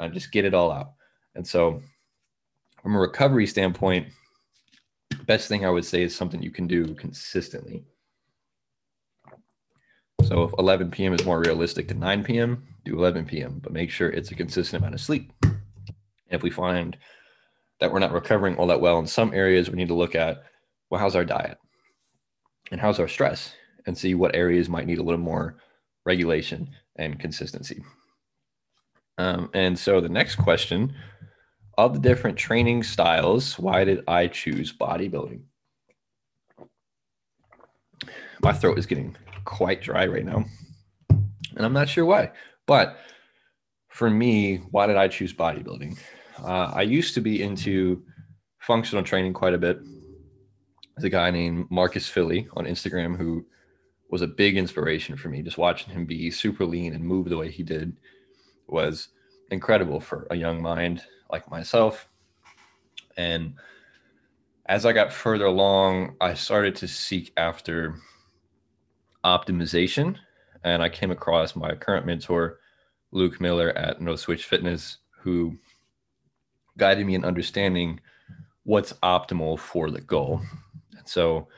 Uh, 0.00 0.08
just 0.08 0.32
get 0.32 0.44
it 0.44 0.54
all 0.54 0.72
out. 0.72 0.92
And 1.34 1.46
so, 1.46 1.82
from 2.82 2.96
a 2.96 3.00
recovery 3.00 3.46
standpoint, 3.46 4.08
best 5.26 5.48
thing 5.48 5.64
I 5.64 5.70
would 5.70 5.84
say 5.84 6.02
is 6.02 6.14
something 6.14 6.42
you 6.42 6.50
can 6.50 6.66
do 6.66 6.94
consistently. 6.94 7.84
So 10.26 10.42
if 10.42 10.52
11 10.58 10.90
p.m. 10.90 11.14
is 11.14 11.24
more 11.24 11.38
realistic 11.38 11.86
than 11.86 12.00
9 12.00 12.24
p.m., 12.24 12.64
do 12.84 12.98
11 12.98 13.26
p.m., 13.26 13.60
but 13.62 13.72
make 13.72 13.90
sure 13.90 14.10
it's 14.10 14.32
a 14.32 14.34
consistent 14.34 14.82
amount 14.82 14.94
of 14.94 15.00
sleep. 15.00 15.32
If 16.28 16.42
we 16.42 16.50
find 16.50 16.96
that 17.78 17.92
we're 17.92 18.00
not 18.00 18.12
recovering 18.12 18.56
all 18.56 18.66
that 18.66 18.80
well 18.80 18.98
in 18.98 19.06
some 19.06 19.32
areas, 19.32 19.70
we 19.70 19.76
need 19.76 19.86
to 19.86 19.94
look 19.94 20.16
at 20.16 20.42
well, 20.90 21.00
how's 21.00 21.14
our 21.14 21.24
diet 21.24 21.58
and 22.72 22.80
how's 22.80 22.98
our 22.98 23.06
stress 23.06 23.52
and 23.86 23.96
see 23.96 24.14
what 24.14 24.34
areas 24.34 24.68
might 24.68 24.86
need 24.86 24.98
a 24.98 25.02
little 25.02 25.20
more 25.20 25.58
regulation 26.04 26.70
and 26.96 27.20
consistency. 27.20 27.84
Um, 29.18 29.48
and 29.54 29.78
so 29.78 30.00
the 30.00 30.08
next 30.08 30.36
question 30.36 30.92
of 31.78 31.94
the 31.94 32.00
different 32.00 32.36
training 32.36 32.82
styles, 32.82 33.58
why 33.60 33.84
did 33.84 34.02
I 34.08 34.26
choose 34.26 34.72
bodybuilding? 34.72 35.42
My 38.42 38.52
throat 38.52 38.78
is 38.78 38.86
getting 38.86 39.16
quite 39.46 39.80
dry 39.80 40.06
right 40.06 40.24
now. 40.24 40.44
And 41.08 41.64
I'm 41.64 41.72
not 41.72 41.88
sure 41.88 42.04
why. 42.04 42.32
But 42.66 42.98
for 43.88 44.10
me, 44.10 44.58
why 44.70 44.86
did 44.86 44.96
I 44.96 45.08
choose 45.08 45.32
bodybuilding? 45.32 45.98
Uh, 46.44 46.70
I 46.74 46.82
used 46.82 47.14
to 47.14 47.22
be 47.22 47.42
into 47.42 48.02
functional 48.58 49.02
training 49.02 49.32
quite 49.32 49.54
a 49.54 49.58
bit. 49.58 49.78
There's 50.94 51.04
a 51.04 51.10
guy 51.10 51.30
named 51.30 51.70
Marcus 51.70 52.08
Filly 52.08 52.48
on 52.54 52.66
Instagram 52.66 53.16
who 53.16 53.46
was 54.10 54.22
a 54.22 54.26
big 54.26 54.56
inspiration 54.56 55.16
for 55.16 55.28
me. 55.28 55.42
Just 55.42 55.58
watching 55.58 55.92
him 55.92 56.04
be 56.04 56.30
super 56.30 56.66
lean 56.66 56.94
and 56.94 57.02
move 57.02 57.28
the 57.28 57.38
way 57.38 57.50
he 57.50 57.62
did 57.62 57.96
was 58.66 59.08
incredible 59.50 60.00
for 60.00 60.26
a 60.30 60.36
young 60.36 60.60
mind 60.60 61.02
like 61.30 61.50
myself. 61.50 62.08
And 63.16 63.54
as 64.66 64.84
I 64.84 64.92
got 64.92 65.12
further 65.12 65.46
along, 65.46 66.16
I 66.20 66.34
started 66.34 66.76
to 66.76 66.88
seek 66.88 67.32
after 67.36 67.96
optimization. 69.26 70.16
And 70.64 70.82
I 70.82 70.88
came 70.88 71.10
across 71.10 71.56
my 71.56 71.74
current 71.74 72.06
mentor, 72.06 72.60
Luke 73.10 73.40
Miller 73.40 73.70
at 73.76 74.00
No 74.00 74.16
Switch 74.16 74.44
Fitness, 74.44 74.98
who 75.10 75.58
guided 76.78 77.06
me 77.06 77.14
in 77.14 77.24
understanding 77.24 78.00
what's 78.64 78.92
optimal 79.02 79.58
for 79.58 79.90
the 79.90 80.00
goal. 80.00 80.40
And 80.96 81.08
so, 81.08 81.48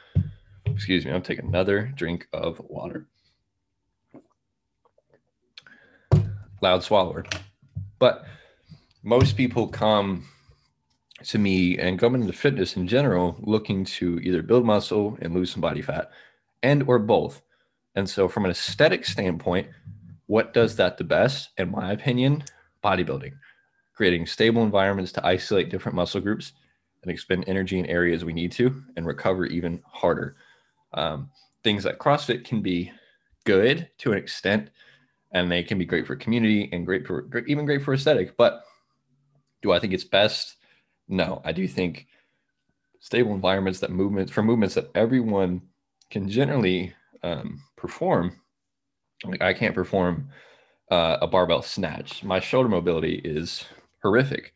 excuse 0.66 1.04
me, 1.04 1.12
I'm 1.12 1.22
taking 1.22 1.46
another 1.46 1.92
drink 1.94 2.28
of 2.32 2.60
water. 2.68 3.06
Loud 6.60 6.82
swallower. 6.82 7.24
But 7.98 8.24
most 9.02 9.36
people 9.36 9.68
come 9.68 10.24
to 11.24 11.38
me 11.38 11.78
and 11.78 11.98
come 11.98 12.14
into 12.14 12.32
fitness 12.32 12.76
in 12.76 12.86
general 12.86 13.36
looking 13.40 13.84
to 13.84 14.18
either 14.20 14.42
build 14.42 14.64
muscle 14.64 15.18
and 15.20 15.34
lose 15.34 15.50
some 15.50 15.60
body 15.60 15.82
fat 15.82 16.10
and 16.62 16.84
or 16.88 16.98
both 16.98 17.42
and 17.98 18.08
so, 18.08 18.28
from 18.28 18.44
an 18.44 18.52
aesthetic 18.52 19.04
standpoint, 19.04 19.66
what 20.26 20.54
does 20.54 20.76
that 20.76 20.98
the 20.98 21.04
best, 21.04 21.50
in 21.58 21.72
my 21.72 21.90
opinion? 21.90 22.44
Bodybuilding, 22.84 23.32
creating 23.92 24.24
stable 24.24 24.62
environments 24.62 25.10
to 25.12 25.26
isolate 25.26 25.68
different 25.68 25.96
muscle 25.96 26.20
groups 26.20 26.52
and 27.02 27.10
expend 27.10 27.42
energy 27.48 27.76
in 27.76 27.86
areas 27.86 28.24
we 28.24 28.32
need 28.32 28.52
to 28.52 28.84
and 28.96 29.04
recover 29.04 29.46
even 29.46 29.82
harder. 29.84 30.36
Um, 30.92 31.28
things 31.64 31.84
like 31.84 31.98
CrossFit 31.98 32.44
can 32.44 32.62
be 32.62 32.92
good 33.44 33.90
to 33.98 34.12
an 34.12 34.18
extent, 34.18 34.70
and 35.32 35.50
they 35.50 35.64
can 35.64 35.76
be 35.76 35.84
great 35.84 36.06
for 36.06 36.14
community 36.14 36.68
and 36.70 36.86
great 36.86 37.04
for 37.04 37.26
even 37.48 37.66
great 37.66 37.82
for 37.82 37.94
aesthetic. 37.94 38.36
But 38.36 38.62
do 39.60 39.72
I 39.72 39.80
think 39.80 39.92
it's 39.92 40.04
best? 40.04 40.54
No, 41.08 41.42
I 41.44 41.50
do 41.50 41.66
think 41.66 42.06
stable 43.00 43.34
environments 43.34 43.80
that 43.80 43.90
movements 43.90 44.30
for 44.30 44.44
movements 44.44 44.76
that 44.76 44.88
everyone 44.94 45.62
can 46.10 46.28
generally 46.28 46.94
um, 47.24 47.60
perform, 47.78 48.40
like 49.24 49.42
I 49.42 49.54
can't 49.54 49.74
perform 49.74 50.28
uh, 50.90 51.18
a 51.20 51.26
barbell 51.26 51.62
snatch. 51.62 52.24
My 52.24 52.40
shoulder 52.40 52.68
mobility 52.68 53.20
is 53.24 53.64
horrific. 54.02 54.52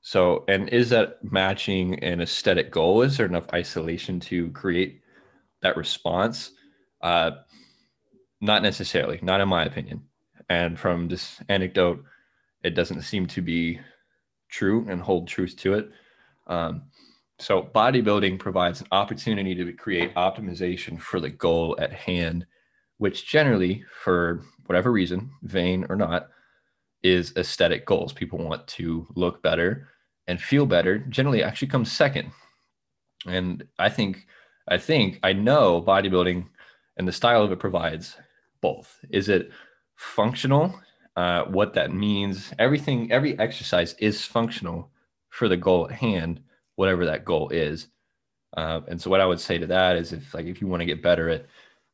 So, 0.00 0.44
and 0.48 0.68
is 0.70 0.90
that 0.90 1.18
matching 1.22 2.02
an 2.02 2.20
aesthetic 2.20 2.70
goal? 2.70 3.02
Is 3.02 3.16
there 3.16 3.26
enough 3.26 3.52
isolation 3.52 4.20
to 4.20 4.50
create 4.50 5.02
that 5.62 5.76
response? 5.76 6.52
Uh, 7.02 7.32
not 8.40 8.62
necessarily, 8.62 9.18
not 9.22 9.40
in 9.40 9.48
my 9.48 9.64
opinion. 9.64 10.02
And 10.48 10.78
from 10.78 11.08
this 11.08 11.40
anecdote, 11.48 12.02
it 12.62 12.70
doesn't 12.70 13.02
seem 13.02 13.26
to 13.26 13.42
be 13.42 13.80
true 14.48 14.86
and 14.88 15.00
hold 15.00 15.28
truth 15.28 15.56
to 15.58 15.74
it. 15.74 15.90
Um, 16.46 16.82
so, 17.40 17.62
bodybuilding 17.62 18.40
provides 18.40 18.80
an 18.80 18.88
opportunity 18.90 19.54
to 19.54 19.72
create 19.72 20.14
optimization 20.16 21.00
for 21.00 21.20
the 21.20 21.30
goal 21.30 21.76
at 21.78 21.92
hand, 21.92 22.44
which 22.96 23.28
generally, 23.28 23.84
for 24.02 24.42
whatever 24.66 24.90
reason, 24.90 25.30
vain 25.42 25.86
or 25.88 25.94
not, 25.94 26.30
is 27.04 27.32
aesthetic 27.36 27.86
goals. 27.86 28.12
People 28.12 28.40
want 28.40 28.66
to 28.66 29.06
look 29.14 29.40
better 29.40 29.88
and 30.26 30.40
feel 30.40 30.66
better, 30.66 30.98
generally, 30.98 31.44
actually 31.44 31.68
comes 31.68 31.92
second. 31.92 32.32
And 33.24 33.64
I 33.78 33.88
think, 33.88 34.26
I 34.66 34.76
think, 34.76 35.20
I 35.22 35.32
know 35.32 35.80
bodybuilding 35.80 36.44
and 36.96 37.06
the 37.06 37.12
style 37.12 37.44
of 37.44 37.52
it 37.52 37.60
provides 37.60 38.16
both. 38.60 38.98
Is 39.10 39.28
it 39.28 39.52
functional? 39.94 40.74
Uh, 41.16 41.44
what 41.44 41.74
that 41.74 41.92
means, 41.92 42.52
everything, 42.58 43.12
every 43.12 43.38
exercise 43.38 43.94
is 44.00 44.24
functional 44.24 44.90
for 45.30 45.48
the 45.48 45.56
goal 45.56 45.88
at 45.88 45.96
hand 45.96 46.40
whatever 46.78 47.04
that 47.04 47.24
goal 47.24 47.48
is. 47.48 47.88
Uh, 48.56 48.80
and 48.86 49.02
so 49.02 49.10
what 49.10 49.20
I 49.20 49.26
would 49.26 49.40
say 49.40 49.58
to 49.58 49.66
that 49.66 49.96
is 49.96 50.12
if 50.12 50.32
like 50.32 50.46
if 50.46 50.60
you 50.60 50.68
want 50.68 50.80
to 50.80 50.86
get 50.86 51.02
better 51.02 51.28
at 51.28 51.46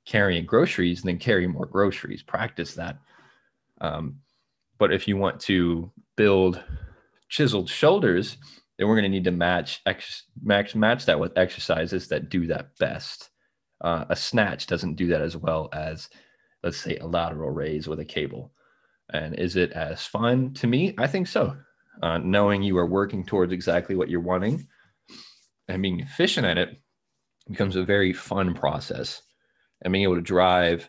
carrying 0.04 0.44
groceries, 0.44 1.00
then 1.00 1.18
carry 1.18 1.46
more 1.46 1.64
groceries, 1.64 2.22
practice 2.22 2.74
that. 2.74 2.98
Um, 3.80 4.16
but 4.78 4.92
if 4.92 5.08
you 5.08 5.16
want 5.16 5.40
to 5.40 5.90
build 6.16 6.62
chiseled 7.30 7.70
shoulders, 7.70 8.36
then 8.76 8.86
we're 8.86 8.94
going 8.94 9.04
to 9.04 9.08
need 9.08 9.24
to 9.24 9.30
match 9.30 9.80
ex- 9.86 10.24
match 10.42 10.74
match 10.74 11.06
that 11.06 11.18
with 11.18 11.38
exercises 11.38 12.06
that 12.08 12.28
do 12.28 12.46
that 12.48 12.76
best. 12.78 13.30
Uh, 13.80 14.04
a 14.10 14.16
snatch 14.16 14.66
doesn't 14.66 14.96
do 14.96 15.06
that 15.06 15.22
as 15.22 15.34
well 15.34 15.70
as, 15.72 16.10
let's 16.62 16.76
say, 16.76 16.98
a 16.98 17.06
lateral 17.06 17.50
raise 17.50 17.88
with 17.88 18.00
a 18.00 18.04
cable. 18.04 18.52
And 19.14 19.34
is 19.38 19.56
it 19.56 19.72
as 19.72 20.04
fun 20.04 20.52
to 20.54 20.66
me? 20.66 20.94
I 20.98 21.06
think 21.06 21.26
so. 21.26 21.56
Uh, 22.02 22.18
knowing 22.18 22.62
you 22.62 22.76
are 22.76 22.86
working 22.86 23.24
towards 23.24 23.50
exactly 23.50 23.96
what 23.96 24.10
you're 24.10 24.20
wanting 24.20 24.68
and 25.68 25.82
being 25.82 26.00
efficient 26.00 26.46
at 26.46 26.58
it 26.58 26.80
becomes 27.48 27.76
a 27.76 27.84
very 27.84 28.12
fun 28.12 28.54
process 28.54 29.22
and 29.82 29.92
being 29.92 30.04
able 30.04 30.14
to 30.14 30.20
drive 30.20 30.88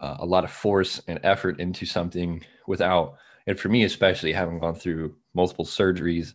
uh, 0.00 0.16
a 0.20 0.26
lot 0.26 0.44
of 0.44 0.50
force 0.50 1.00
and 1.08 1.20
effort 1.22 1.60
into 1.60 1.84
something 1.84 2.42
without, 2.66 3.16
and 3.46 3.58
for 3.58 3.68
me 3.68 3.84
especially, 3.84 4.32
having 4.32 4.58
gone 4.58 4.74
through 4.74 5.14
multiple 5.34 5.64
surgeries, 5.64 6.34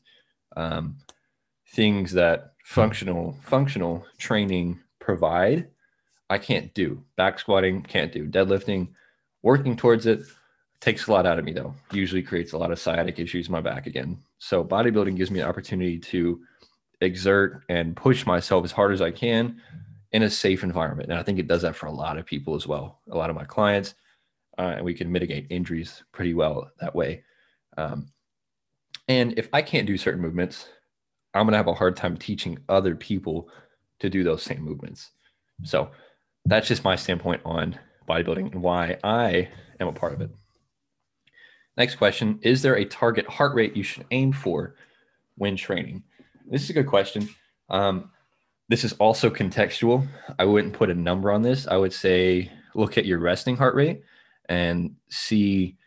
um, 0.56 0.98
things 1.74 2.12
that 2.12 2.54
functional 2.64 3.38
functional 3.44 4.06
training 4.18 4.80
provide, 5.00 5.68
I 6.30 6.38
can't 6.38 6.74
do. 6.74 7.04
Back 7.16 7.40
squatting 7.40 7.82
can't 7.84 8.12
do. 8.12 8.28
Deadlifting, 8.28 8.90
working 9.44 9.76
towards 9.76 10.06
it 10.06 10.22
takes 10.80 11.08
a 11.08 11.12
lot 11.12 11.26
out 11.26 11.40
of 11.40 11.46
me 11.46 11.54
though. 11.54 11.74
Usually 11.92 12.22
creates 12.22 12.54
a 12.54 12.58
lot 12.58 12.72
of 12.72 12.80
sciatic 12.80 13.20
issues 13.20 13.48
in 13.48 13.52
my 13.52 13.62
back 13.62 13.88
again. 13.88 14.18
So 14.38 14.64
bodybuilding 14.64 15.16
gives 15.16 15.32
me 15.32 15.40
an 15.40 15.48
opportunity 15.48 15.98
to 16.00 16.42
exert 17.06 17.64
and 17.70 17.96
push 17.96 18.26
myself 18.26 18.66
as 18.66 18.72
hard 18.72 18.94
as 18.94 19.02
I 19.02 19.12
can 19.12 19.62
in 20.12 20.24
a 20.24 20.30
safe 20.30 20.64
environment. 20.64 21.10
And 21.10 21.20
I 21.20 21.24
think 21.24 21.40
it 21.40 21.48
does 21.48 21.62
that 21.64 21.76
for 21.76 21.88
a 21.88 21.92
lot 21.92 22.18
of 22.18 22.26
people 22.26 22.56
as 22.56 22.68
well. 22.68 23.00
A 23.12 23.18
lot 23.18 23.30
of 23.30 23.36
my 23.36 23.46
clients, 23.46 23.96
uh, 24.58 24.74
and 24.78 24.86
we 24.86 24.94
can 24.94 25.12
mitigate 25.12 25.48
injuries 25.50 26.04
pretty 26.12 26.34
well 26.34 26.70
that 26.80 26.96
way. 26.96 27.24
Um, 27.78 28.08
and 29.08 29.38
if 29.38 29.50
I 29.54 29.62
can't 29.62 29.88
do 29.88 29.98
certain 29.98 30.22
movements, 30.22 30.68
I'm 31.34 31.46
going 31.46 31.52
to 31.52 31.58
have 31.58 31.68
a 31.68 31.74
hard 31.74 31.96
time 31.96 32.18
teaching 32.18 32.58
other 32.70 32.96
people 32.96 33.50
to 34.00 34.10
do 34.10 34.24
those 34.24 34.42
same 34.42 34.62
movements. 34.62 35.12
So 35.64 35.92
that's 36.46 36.68
just 36.68 36.84
my 36.84 36.96
standpoint 36.96 37.42
on 37.46 37.78
bodybuilding 38.08 38.54
and 38.54 38.62
why 38.62 38.98
I 39.04 39.50
am 39.80 39.88
a 39.88 39.94
part 39.94 40.14
of 40.14 40.22
it. 40.22 40.32
Next 41.78 41.96
question 41.96 42.40
Is 42.42 42.62
there 42.62 42.78
a 42.78 42.86
target 42.86 43.28
heart 43.28 43.54
rate 43.56 43.76
you 43.76 43.84
should 43.84 44.06
aim 44.12 44.32
for 44.32 44.76
when 45.36 45.56
training? 45.56 46.04
This 46.50 46.64
is 46.64 46.70
a 46.70 46.74
good 46.74 46.88
question. 46.88 47.28
Um, 47.70 48.12
this 48.70 48.84
is 48.84 48.94
also 48.94 49.30
contextual. 49.30 50.08
I 50.38 50.46
wouldn't 50.46 50.74
put 50.74 50.90
a 50.90 50.96
number 50.96 51.32
on 51.32 51.42
this. 51.42 51.68
I 51.68 51.78
would 51.78 51.94
say 51.94 52.52
look 52.74 52.98
at 52.98 53.06
your 53.06 53.20
resting 53.20 53.58
heart 53.58 53.76
rate 53.76 54.04
and 54.50 54.96
see 55.10 55.78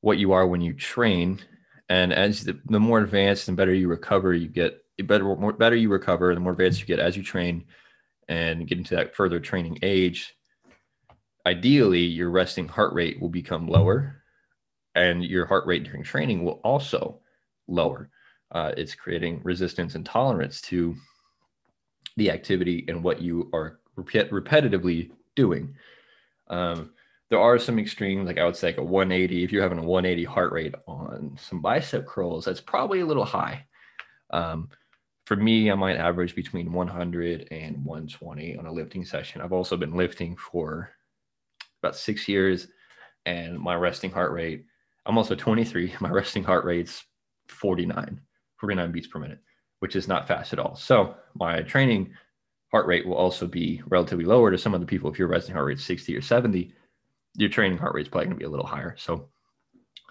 what 0.00 0.18
you 0.18 0.32
are 0.32 0.46
when 0.46 0.60
you 0.60 0.72
train. 0.72 1.40
And 1.88 2.12
as 2.12 2.44
the, 2.44 2.60
the 2.66 2.80
more 2.80 3.00
advanced 3.00 3.48
and 3.48 3.56
better 3.56 3.74
you 3.74 3.88
recover, 3.88 4.34
you 4.34 4.48
get 4.48 4.84
better 5.04 5.24
more 5.24 5.52
better 5.52 5.76
you 5.76 5.88
recover, 5.88 6.34
the 6.34 6.40
more 6.40 6.52
advanced 6.52 6.80
you 6.80 6.86
get 6.86 6.98
as 6.98 7.16
you 7.16 7.22
train 7.22 7.64
and 8.28 8.66
get 8.66 8.78
into 8.78 8.94
that 8.96 9.16
further 9.16 9.40
training 9.40 9.78
age. 9.82 10.36
Ideally, 11.46 12.02
your 12.02 12.30
resting 12.30 12.68
heart 12.68 12.92
rate 12.92 13.20
will 13.20 13.30
become 13.30 13.68
lower, 13.68 14.22
and 14.94 15.24
your 15.24 15.46
heart 15.46 15.66
rate 15.66 15.84
during 15.84 16.02
training 16.02 16.44
will 16.44 16.60
also 16.62 17.20
lower. 17.66 18.10
Uh, 18.52 18.72
it's 18.76 18.94
creating 18.94 19.40
resistance 19.44 19.94
and 19.94 20.06
tolerance 20.06 20.60
to 20.62 20.96
the 22.16 22.30
activity 22.30 22.84
and 22.88 23.02
what 23.02 23.20
you 23.20 23.50
are 23.52 23.78
rep- 23.96 24.30
repetitively 24.30 25.10
doing. 25.36 25.74
Um, 26.48 26.90
there 27.30 27.40
are 27.40 27.58
some 27.58 27.78
extremes, 27.78 28.26
like 28.26 28.38
I 28.38 28.44
would 28.44 28.56
say, 28.56 28.68
like 28.68 28.78
a 28.78 28.82
180. 28.82 29.44
If 29.44 29.52
you're 29.52 29.62
having 29.62 29.78
a 29.78 29.84
180 29.84 30.24
heart 30.24 30.52
rate 30.52 30.74
on 30.86 31.36
some 31.40 31.60
bicep 31.60 32.06
curls, 32.06 32.46
that's 32.46 32.60
probably 32.60 33.00
a 33.00 33.06
little 33.06 33.24
high. 33.24 33.66
Um, 34.30 34.70
for 35.26 35.36
me, 35.36 35.70
I 35.70 35.74
might 35.74 35.96
average 35.98 36.34
between 36.34 36.72
100 36.72 37.48
and 37.50 37.84
120 37.84 38.56
on 38.56 38.64
a 38.64 38.72
lifting 38.72 39.04
session. 39.04 39.42
I've 39.42 39.52
also 39.52 39.76
been 39.76 39.94
lifting 39.94 40.36
for 40.36 40.90
about 41.82 41.96
six 41.96 42.26
years, 42.28 42.68
and 43.26 43.58
my 43.58 43.74
resting 43.74 44.10
heart 44.10 44.32
rate, 44.32 44.64
I'm 45.04 45.18
also 45.18 45.34
23. 45.34 45.94
My 46.00 46.08
resting 46.08 46.44
heart 46.44 46.64
rate's 46.64 47.04
49, 47.48 48.20
49 48.60 48.92
beats 48.92 49.06
per 49.06 49.18
minute 49.18 49.40
which 49.80 49.96
is 49.96 50.08
not 50.08 50.26
fast 50.26 50.52
at 50.52 50.58
all. 50.58 50.74
So 50.76 51.14
my 51.34 51.62
training 51.62 52.12
heart 52.70 52.86
rate 52.86 53.06
will 53.06 53.16
also 53.16 53.46
be 53.46 53.80
relatively 53.86 54.24
lower 54.24 54.50
to 54.50 54.58
some 54.58 54.74
of 54.74 54.80
the 54.80 54.86
people. 54.86 55.10
If 55.10 55.18
your 55.18 55.28
resting 55.28 55.54
heart 55.54 55.66
rate 55.66 55.78
is 55.78 55.84
60 55.84 56.16
or 56.16 56.22
70, 56.22 56.72
your 57.36 57.48
training 57.48 57.78
heart 57.78 57.94
rate 57.94 58.02
is 58.02 58.08
probably 58.08 58.26
going 58.26 58.36
to 58.36 58.40
be 58.40 58.44
a 58.44 58.50
little 58.50 58.66
higher. 58.66 58.94
So 58.98 59.28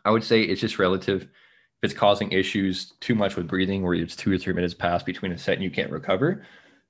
I 0.06 0.12
would 0.12 0.24
say 0.24 0.42
it's 0.42 0.62
just 0.62 0.80
relative. 0.80 1.24
If 1.24 1.92
it's 1.92 1.94
causing 1.94 2.32
issues 2.32 2.94
too 3.02 3.14
much 3.14 3.36
with 3.36 3.48
breathing, 3.48 3.84
where 3.84 3.94
it's 3.94 4.16
two 4.16 4.32
or 4.32 4.38
three 4.38 4.54
minutes 4.54 4.74
past 4.74 5.06
between 5.06 5.32
a 5.32 5.38
set 5.38 5.56
and 5.56 5.64
you 5.64 5.70
can't 5.70 5.92
recover, 5.92 6.44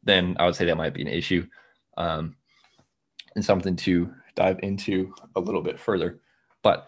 then 0.04 0.38
I 0.40 0.46
would 0.46 0.56
say 0.56 0.66
that 0.66 0.78
might 0.78 0.94
be 0.94 1.02
an 1.02 1.10
issue 1.10 1.46
um, 1.98 2.36
and 3.36 3.44
something 3.44 3.76
to 3.76 4.14
dive 4.36 4.60
into 4.64 5.14
a 5.36 5.42
little 5.42 5.62
bit 5.62 5.80
further. 5.80 6.20
But 6.62 6.88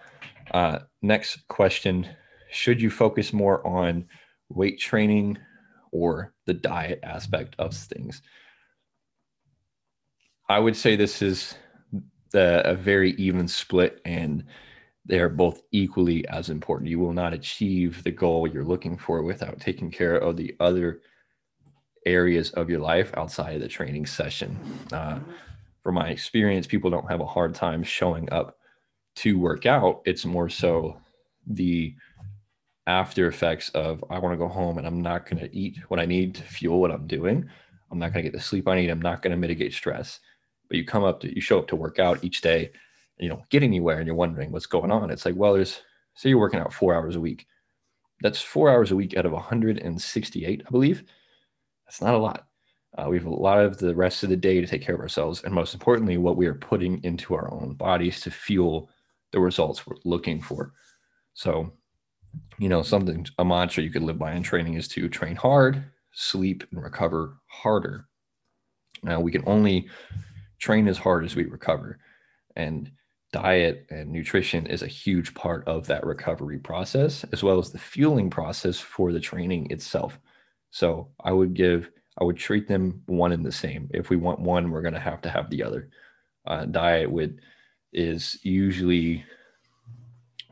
uh, 0.51 0.79
next 1.01 1.45
question 1.49 2.07
Should 2.51 2.81
you 2.81 2.89
focus 2.89 3.33
more 3.33 3.65
on 3.67 4.05
weight 4.49 4.79
training 4.79 5.37
or 5.91 6.33
the 6.45 6.53
diet 6.53 6.99
aspect 7.03 7.55
of 7.59 7.73
things. 7.73 8.21
I 10.47 10.59
would 10.59 10.75
say 10.75 10.95
this 10.95 11.21
is 11.21 11.55
the, 12.31 12.67
a 12.67 12.75
very 12.75 13.11
even 13.11 13.47
split, 13.47 14.01
and 14.05 14.43
they 15.05 15.19
are 15.19 15.29
both 15.29 15.61
equally 15.71 16.27
as 16.27 16.49
important. 16.49 16.89
You 16.89 16.99
will 16.99 17.13
not 17.13 17.33
achieve 17.33 18.03
the 18.03 18.11
goal 18.11 18.47
you're 18.47 18.63
looking 18.63 18.97
for 18.97 19.23
without 19.23 19.59
taking 19.59 19.91
care 19.91 20.15
of 20.15 20.37
the 20.37 20.55
other 20.59 21.01
areas 22.05 22.51
of 22.51 22.69
your 22.69 22.79
life 22.79 23.11
outside 23.17 23.55
of 23.55 23.61
the 23.61 23.67
training 23.67 24.05
session. 24.05 24.57
Uh, 24.91 25.19
from 25.83 25.95
my 25.95 26.09
experience, 26.09 26.67
people 26.67 26.89
don't 26.89 27.09
have 27.09 27.21
a 27.21 27.25
hard 27.25 27.55
time 27.55 27.83
showing 27.83 28.31
up 28.31 28.57
to 29.15 29.37
work 29.37 29.65
out. 29.65 30.01
It's 30.05 30.25
more 30.25 30.49
so 30.49 30.99
the 31.47 31.95
after 32.89 33.27
effects 33.27 33.69
of 33.69 34.03
I 34.09 34.17
want 34.17 34.33
to 34.33 34.37
go 34.37 34.47
home 34.47 34.79
and 34.79 34.87
I'm 34.87 34.99
not 34.99 35.29
going 35.29 35.37
to 35.37 35.55
eat 35.55 35.77
what 35.89 35.99
I 35.99 36.05
need 36.05 36.33
to 36.35 36.41
fuel 36.41 36.81
what 36.81 36.91
I'm 36.91 37.05
doing. 37.05 37.47
I'm 37.91 37.99
not 37.99 38.13
going 38.13 38.25
to 38.25 38.31
get 38.31 38.35
the 38.35 38.43
sleep 38.43 38.67
I 38.67 38.75
need. 38.75 38.89
I'm 38.89 39.01
not 39.01 39.21
going 39.21 39.29
to 39.29 39.37
mitigate 39.37 39.73
stress. 39.73 40.19
But 40.67 40.77
you 40.77 40.85
come 40.85 41.03
up 41.03 41.19
to 41.21 41.33
you 41.33 41.39
show 41.39 41.59
up 41.59 41.67
to 41.67 41.75
work 41.75 41.99
out 41.99 42.23
each 42.23 42.41
day, 42.41 42.65
and 42.65 43.23
you 43.23 43.29
don't 43.29 43.47
get 43.49 43.61
anywhere, 43.61 43.99
and 43.99 44.07
you're 44.07 44.15
wondering 44.15 44.51
what's 44.51 44.65
going 44.65 44.91
on. 44.91 45.11
It's 45.11 45.25
like, 45.25 45.35
well, 45.35 45.53
there's 45.53 45.81
say 46.15 46.29
you're 46.29 46.39
working 46.39 46.59
out 46.59 46.73
four 46.73 46.95
hours 46.95 47.15
a 47.15 47.19
week. 47.19 47.45
That's 48.21 48.41
four 48.41 48.71
hours 48.71 48.91
a 48.91 48.95
week 48.95 49.15
out 49.15 49.25
of 49.25 49.31
168, 49.31 50.63
I 50.65 50.69
believe. 50.69 51.03
That's 51.85 52.01
not 52.01 52.15
a 52.15 52.17
lot. 52.17 52.47
Uh, 52.97 53.07
we 53.07 53.17
have 53.17 53.25
a 53.27 53.29
lot 53.29 53.59
of 53.59 53.77
the 53.77 53.95
rest 53.95 54.23
of 54.23 54.29
the 54.29 54.35
day 54.35 54.61
to 54.61 54.67
take 54.67 54.81
care 54.81 54.95
of 54.95 55.01
ourselves, 55.01 55.43
and 55.43 55.53
most 55.53 55.75
importantly, 55.75 56.17
what 56.17 56.37
we 56.37 56.47
are 56.47 56.55
putting 56.55 57.03
into 57.03 57.35
our 57.35 57.51
own 57.53 57.75
bodies 57.75 58.19
to 58.21 58.31
fuel 58.31 58.89
the 59.31 59.39
results 59.39 59.85
we're 59.85 59.95
looking 60.05 60.41
for. 60.41 60.73
So 61.35 61.71
you 62.57 62.69
know, 62.69 62.81
something 62.81 63.25
a 63.37 63.45
mantra 63.45 63.83
you 63.83 63.89
could 63.89 64.03
live 64.03 64.19
by 64.19 64.33
in 64.33 64.43
training 64.43 64.73
is 64.75 64.87
to 64.89 65.07
train 65.09 65.35
hard, 65.35 65.83
sleep, 66.11 66.63
and 66.71 66.81
recover 66.83 67.37
harder. 67.47 68.05
Now 69.03 69.19
we 69.19 69.31
can 69.31 69.43
only 69.45 69.87
train 70.59 70.87
as 70.87 70.97
hard 70.97 71.23
as 71.23 71.35
we 71.35 71.45
recover. 71.45 71.99
And 72.55 72.91
diet 73.31 73.85
and 73.89 74.11
nutrition 74.11 74.65
is 74.67 74.81
a 74.81 74.87
huge 74.87 75.33
part 75.33 75.67
of 75.67 75.87
that 75.87 76.05
recovery 76.05 76.57
process, 76.57 77.23
as 77.31 77.43
well 77.43 77.59
as 77.59 77.71
the 77.71 77.79
fueling 77.79 78.29
process 78.29 78.79
for 78.79 79.11
the 79.11 79.19
training 79.19 79.71
itself. 79.71 80.19
So 80.71 81.09
I 81.23 81.31
would 81.31 81.53
give, 81.53 81.89
I 82.19 82.23
would 82.23 82.37
treat 82.37 82.67
them 82.67 83.01
one 83.05 83.31
and 83.31 83.45
the 83.45 83.51
same. 83.51 83.89
If 83.93 84.09
we 84.09 84.17
want 84.17 84.39
one, 84.39 84.69
we're 84.69 84.81
going 84.81 84.93
to 84.93 84.99
have 84.99 85.21
to 85.21 85.29
have 85.29 85.49
the 85.49 85.63
other. 85.63 85.89
Uh, 86.45 86.65
diet 86.65 87.09
would 87.09 87.39
is 87.93 88.37
usually 88.43 89.23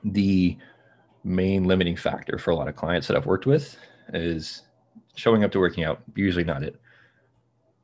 the 0.04 0.58
main 1.28 1.66
limiting 1.66 1.96
factor 1.96 2.38
for 2.38 2.52
a 2.52 2.56
lot 2.56 2.68
of 2.68 2.76
clients 2.76 3.08
that 3.08 3.18
I've 3.18 3.26
worked 3.26 3.46
with 3.46 3.78
is 4.14 4.64
showing 5.16 5.44
up 5.44 5.52
to 5.52 5.60
working 5.60 5.84
out, 5.84 6.02
usually 6.16 6.44
not 6.44 6.64
it. 6.64 6.80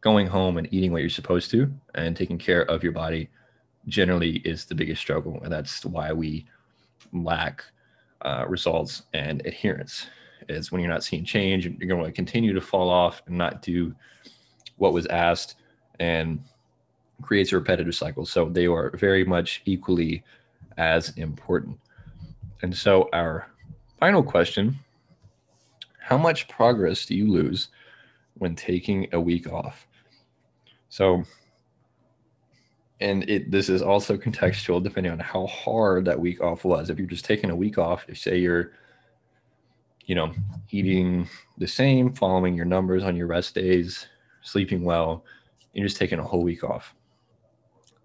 Going 0.01 0.27
home 0.27 0.57
and 0.57 0.67
eating 0.73 0.91
what 0.91 1.01
you're 1.01 1.09
supposed 1.09 1.51
to 1.51 1.71
and 1.95 2.15
taking 2.15 2.37
care 2.37 2.63
of 2.63 2.83
your 2.83 2.91
body 2.91 3.29
generally 3.87 4.37
is 4.37 4.65
the 4.65 4.75
biggest 4.75 5.01
struggle. 5.01 5.41
And 5.43 5.51
that's 5.51 5.85
why 5.85 6.13
we 6.13 6.45
lack 7.11 7.63
uh, 8.21 8.45
results 8.47 9.03
and 9.13 9.45
adherence 9.45 10.07
is 10.49 10.71
when 10.71 10.81
you're 10.81 10.91
not 10.91 11.03
seeing 11.03 11.25
change, 11.25 11.65
you're 11.65 11.87
going 11.87 12.03
to 12.03 12.11
continue 12.11 12.53
to 12.53 12.61
fall 12.61 12.89
off 12.89 13.21
and 13.27 13.37
not 13.37 13.61
do 13.61 13.93
what 14.77 14.93
was 14.93 15.05
asked 15.07 15.55
and 15.99 16.43
creates 17.21 17.51
a 17.51 17.55
repetitive 17.55 17.95
cycle. 17.95 18.25
So 18.25 18.49
they 18.49 18.67
are 18.67 18.91
very 18.97 19.23
much 19.23 19.61
equally 19.65 20.23
as 20.77 21.09
important. 21.17 21.77
And 22.63 22.75
so, 22.75 23.09
our 23.11 23.45
final 23.99 24.23
question 24.23 24.79
How 25.99 26.17
much 26.17 26.47
progress 26.47 27.05
do 27.05 27.13
you 27.13 27.29
lose 27.29 27.67
when 28.35 28.55
taking 28.55 29.09
a 29.11 29.19
week 29.19 29.51
off? 29.51 29.85
So, 30.87 31.23
and 33.01 33.29
it 33.29 33.51
this 33.51 33.67
is 33.67 33.81
also 33.81 34.15
contextual 34.15 34.81
depending 34.81 35.11
on 35.11 35.19
how 35.19 35.45
hard 35.47 36.05
that 36.05 36.19
week 36.19 36.41
off 36.41 36.63
was. 36.63 36.89
If 36.89 36.97
you're 36.97 37.07
just 37.07 37.25
taking 37.25 37.49
a 37.49 37.55
week 37.55 37.77
off, 37.77 38.05
if 38.07 38.17
say 38.17 38.37
you're, 38.37 38.71
you 40.05 40.15
know, 40.15 40.31
eating 40.71 41.27
the 41.57 41.67
same, 41.67 42.13
following 42.13 42.55
your 42.55 42.65
numbers 42.65 43.03
on 43.03 43.17
your 43.17 43.27
rest 43.27 43.55
days, 43.55 44.07
sleeping 44.41 44.85
well, 44.85 45.25
you're 45.73 45.85
just 45.85 45.97
taking 45.97 46.19
a 46.19 46.23
whole 46.23 46.43
week 46.43 46.63
off. 46.63 46.95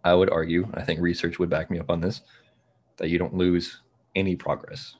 I 0.02 0.14
would 0.14 0.30
argue, 0.30 0.68
I 0.74 0.82
think 0.82 1.00
research 1.00 1.38
would 1.38 1.50
back 1.50 1.70
me 1.70 1.78
up 1.78 1.90
on 1.90 2.00
this, 2.00 2.22
that 2.96 3.08
you 3.08 3.18
don't 3.18 3.34
lose 3.34 3.82
any 4.18 4.36
progress. 4.36 4.96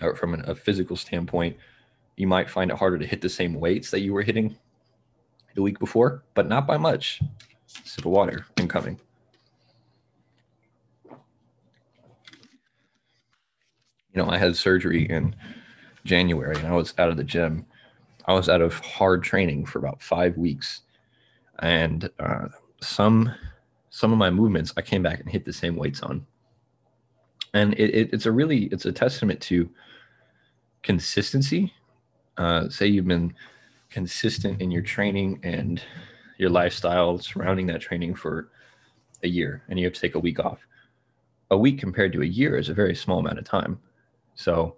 Or 0.00 0.14
from 0.14 0.34
an, 0.34 0.48
a 0.48 0.54
physical 0.54 0.96
standpoint, 0.96 1.56
you 2.16 2.26
might 2.26 2.50
find 2.50 2.70
it 2.70 2.76
harder 2.76 2.98
to 2.98 3.06
hit 3.06 3.20
the 3.20 3.28
same 3.28 3.54
weights 3.54 3.90
that 3.90 4.00
you 4.00 4.12
were 4.12 4.22
hitting 4.22 4.56
the 5.54 5.62
week 5.62 5.78
before, 5.78 6.22
but 6.34 6.48
not 6.48 6.66
by 6.66 6.76
much. 6.76 7.20
Sip 7.66 8.04
of 8.04 8.12
water 8.12 8.46
incoming. 8.58 9.00
you 14.14 14.22
know, 14.22 14.28
I 14.28 14.38
had 14.38 14.56
surgery 14.56 15.04
in 15.04 15.34
January 16.04 16.56
and 16.56 16.66
I 16.66 16.72
was 16.72 16.94
out 16.98 17.10
of 17.10 17.16
the 17.16 17.24
gym. 17.24 17.66
I 18.26 18.32
was 18.32 18.48
out 18.48 18.60
of 18.60 18.74
hard 18.80 19.22
training 19.22 19.66
for 19.66 19.78
about 19.78 20.02
five 20.02 20.36
weeks. 20.36 20.82
And 21.60 22.08
uh, 22.18 22.48
some 22.80 23.34
some 23.90 24.12
of 24.12 24.18
my 24.18 24.30
movements 24.30 24.72
I 24.76 24.82
came 24.82 25.02
back 25.02 25.20
and 25.20 25.28
hit 25.28 25.44
the 25.44 25.52
same 25.52 25.76
weights 25.76 26.00
on. 26.02 26.26
And 27.54 27.74
it, 27.74 27.94
it, 27.94 28.10
it's 28.12 28.26
a 28.26 28.32
really 28.32 28.64
it's 28.66 28.86
a 28.86 28.92
testament 28.92 29.40
to 29.42 29.68
consistency. 30.82 31.72
Uh, 32.36 32.68
say 32.68 32.86
you've 32.86 33.06
been 33.08 33.34
consistent 33.90 34.60
in 34.60 34.70
your 34.70 34.82
training 34.82 35.40
and 35.42 35.82
your 36.38 36.50
lifestyle 36.50 37.18
surrounding 37.18 37.66
that 37.66 37.80
training 37.80 38.14
for 38.14 38.50
a 39.22 39.28
year 39.28 39.62
and 39.68 39.78
you 39.78 39.84
have 39.84 39.92
to 39.94 40.00
take 40.00 40.14
a 40.14 40.18
week 40.18 40.38
off. 40.38 40.58
A 41.50 41.58
week 41.58 41.78
compared 41.78 42.12
to 42.12 42.22
a 42.22 42.26
year 42.26 42.56
is 42.56 42.68
a 42.68 42.74
very 42.74 42.94
small 42.94 43.18
amount 43.18 43.38
of 43.38 43.44
time. 43.44 43.78
So, 44.34 44.76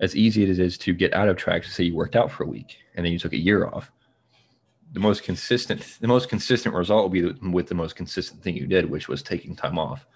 as 0.00 0.16
easy 0.16 0.42
as 0.50 0.58
it 0.58 0.62
is 0.62 0.76
to 0.78 0.92
get 0.92 1.14
out 1.14 1.28
of 1.28 1.36
track 1.36 1.62
to 1.62 1.70
say 1.70 1.84
you 1.84 1.94
worked 1.94 2.16
out 2.16 2.30
for 2.30 2.44
a 2.44 2.48
week 2.48 2.78
and 2.94 3.04
then 3.04 3.12
you 3.12 3.18
took 3.18 3.32
a 3.32 3.38
year 3.38 3.66
off, 3.66 3.90
the 4.92 5.00
most 5.00 5.22
consistent 5.22 5.98
the 6.00 6.08
most 6.08 6.28
consistent 6.28 6.74
result 6.74 7.02
will 7.02 7.08
be 7.10 7.50
with 7.50 7.66
the 7.66 7.74
most 7.74 7.96
consistent 7.96 8.42
thing 8.42 8.56
you 8.56 8.66
did, 8.66 8.88
which 8.90 9.08
was 9.08 9.22
taking 9.22 9.54
time 9.54 9.78
off. 9.78 10.06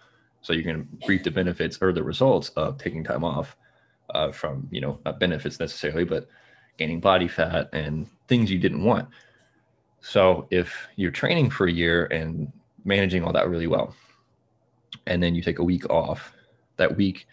So 0.42 0.52
you're 0.52 0.62
going 0.62 0.82
to 0.82 1.06
reap 1.06 1.24
the 1.24 1.30
benefits 1.30 1.78
or 1.80 1.92
the 1.92 2.02
results 2.02 2.50
of 2.50 2.78
taking 2.78 3.04
time 3.04 3.24
off 3.24 3.56
uh, 4.14 4.32
from 4.32 4.68
you 4.70 4.80
know 4.80 4.98
not 5.04 5.20
benefits 5.20 5.60
necessarily, 5.60 6.04
but 6.04 6.28
gaining 6.78 7.00
body 7.00 7.28
fat 7.28 7.68
and 7.72 8.06
things 8.28 8.50
you 8.50 8.58
didn't 8.58 8.82
want. 8.82 9.08
So 10.00 10.46
if 10.50 10.88
you're 10.96 11.10
training 11.10 11.50
for 11.50 11.66
a 11.66 11.72
year 11.72 12.06
and 12.06 12.50
managing 12.84 13.22
all 13.22 13.32
that 13.32 13.48
really 13.48 13.66
well, 13.66 13.94
and 15.06 15.22
then 15.22 15.34
you 15.34 15.42
take 15.42 15.58
a 15.58 15.64
week 15.64 15.88
off, 15.90 16.32
that 16.76 16.96
week 16.96 17.26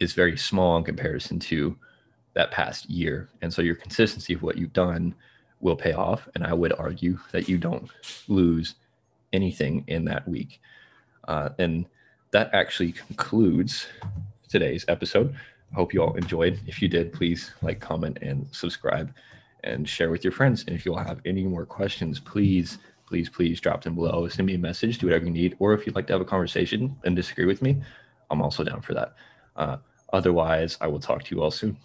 is 0.00 0.12
very 0.12 0.36
small 0.36 0.76
in 0.76 0.84
comparison 0.84 1.38
to 1.38 1.76
that 2.34 2.50
past 2.50 2.88
year. 2.90 3.28
And 3.42 3.52
so 3.52 3.62
your 3.62 3.74
consistency 3.74 4.34
of 4.34 4.42
what 4.42 4.56
you've 4.56 4.72
done 4.72 5.14
will 5.60 5.76
pay 5.76 5.92
off. 5.92 6.28
And 6.34 6.44
I 6.44 6.52
would 6.52 6.72
argue 6.72 7.18
that 7.32 7.48
you 7.48 7.58
don't 7.58 7.88
lose 8.28 8.74
anything 9.32 9.84
in 9.86 10.04
that 10.06 10.26
week. 10.26 10.60
Uh, 11.28 11.50
and 11.58 11.86
that 12.32 12.50
actually 12.52 12.92
concludes 12.92 13.86
today's 14.48 14.84
episode. 14.88 15.34
I 15.72 15.74
hope 15.74 15.94
you 15.94 16.02
all 16.02 16.14
enjoyed. 16.14 16.60
If 16.66 16.82
you 16.82 16.88
did, 16.88 17.12
please 17.12 17.52
like, 17.62 17.80
comment, 17.80 18.18
and 18.22 18.46
subscribe 18.52 19.12
and 19.64 19.88
share 19.88 20.10
with 20.10 20.24
your 20.24 20.32
friends. 20.32 20.64
And 20.66 20.74
if 20.74 20.84
you 20.86 20.94
all 20.94 21.04
have 21.04 21.20
any 21.24 21.44
more 21.44 21.66
questions, 21.66 22.18
please, 22.18 22.78
please, 23.06 23.28
please 23.28 23.60
drop 23.60 23.82
them 23.82 23.94
below. 23.94 24.26
Send 24.28 24.46
me 24.46 24.54
a 24.54 24.58
message, 24.58 24.98
do 24.98 25.06
whatever 25.06 25.26
you 25.26 25.30
need. 25.30 25.56
Or 25.58 25.74
if 25.74 25.86
you'd 25.86 25.94
like 25.94 26.06
to 26.08 26.12
have 26.14 26.22
a 26.22 26.24
conversation 26.24 26.96
and 27.04 27.14
disagree 27.14 27.46
with 27.46 27.62
me, 27.62 27.80
I'm 28.30 28.42
also 28.42 28.64
down 28.64 28.80
for 28.80 28.94
that. 28.94 29.14
Uh, 29.56 29.76
otherwise, 30.12 30.76
I 30.80 30.86
will 30.86 31.00
talk 31.00 31.24
to 31.24 31.34
you 31.34 31.42
all 31.42 31.50
soon. 31.50 31.76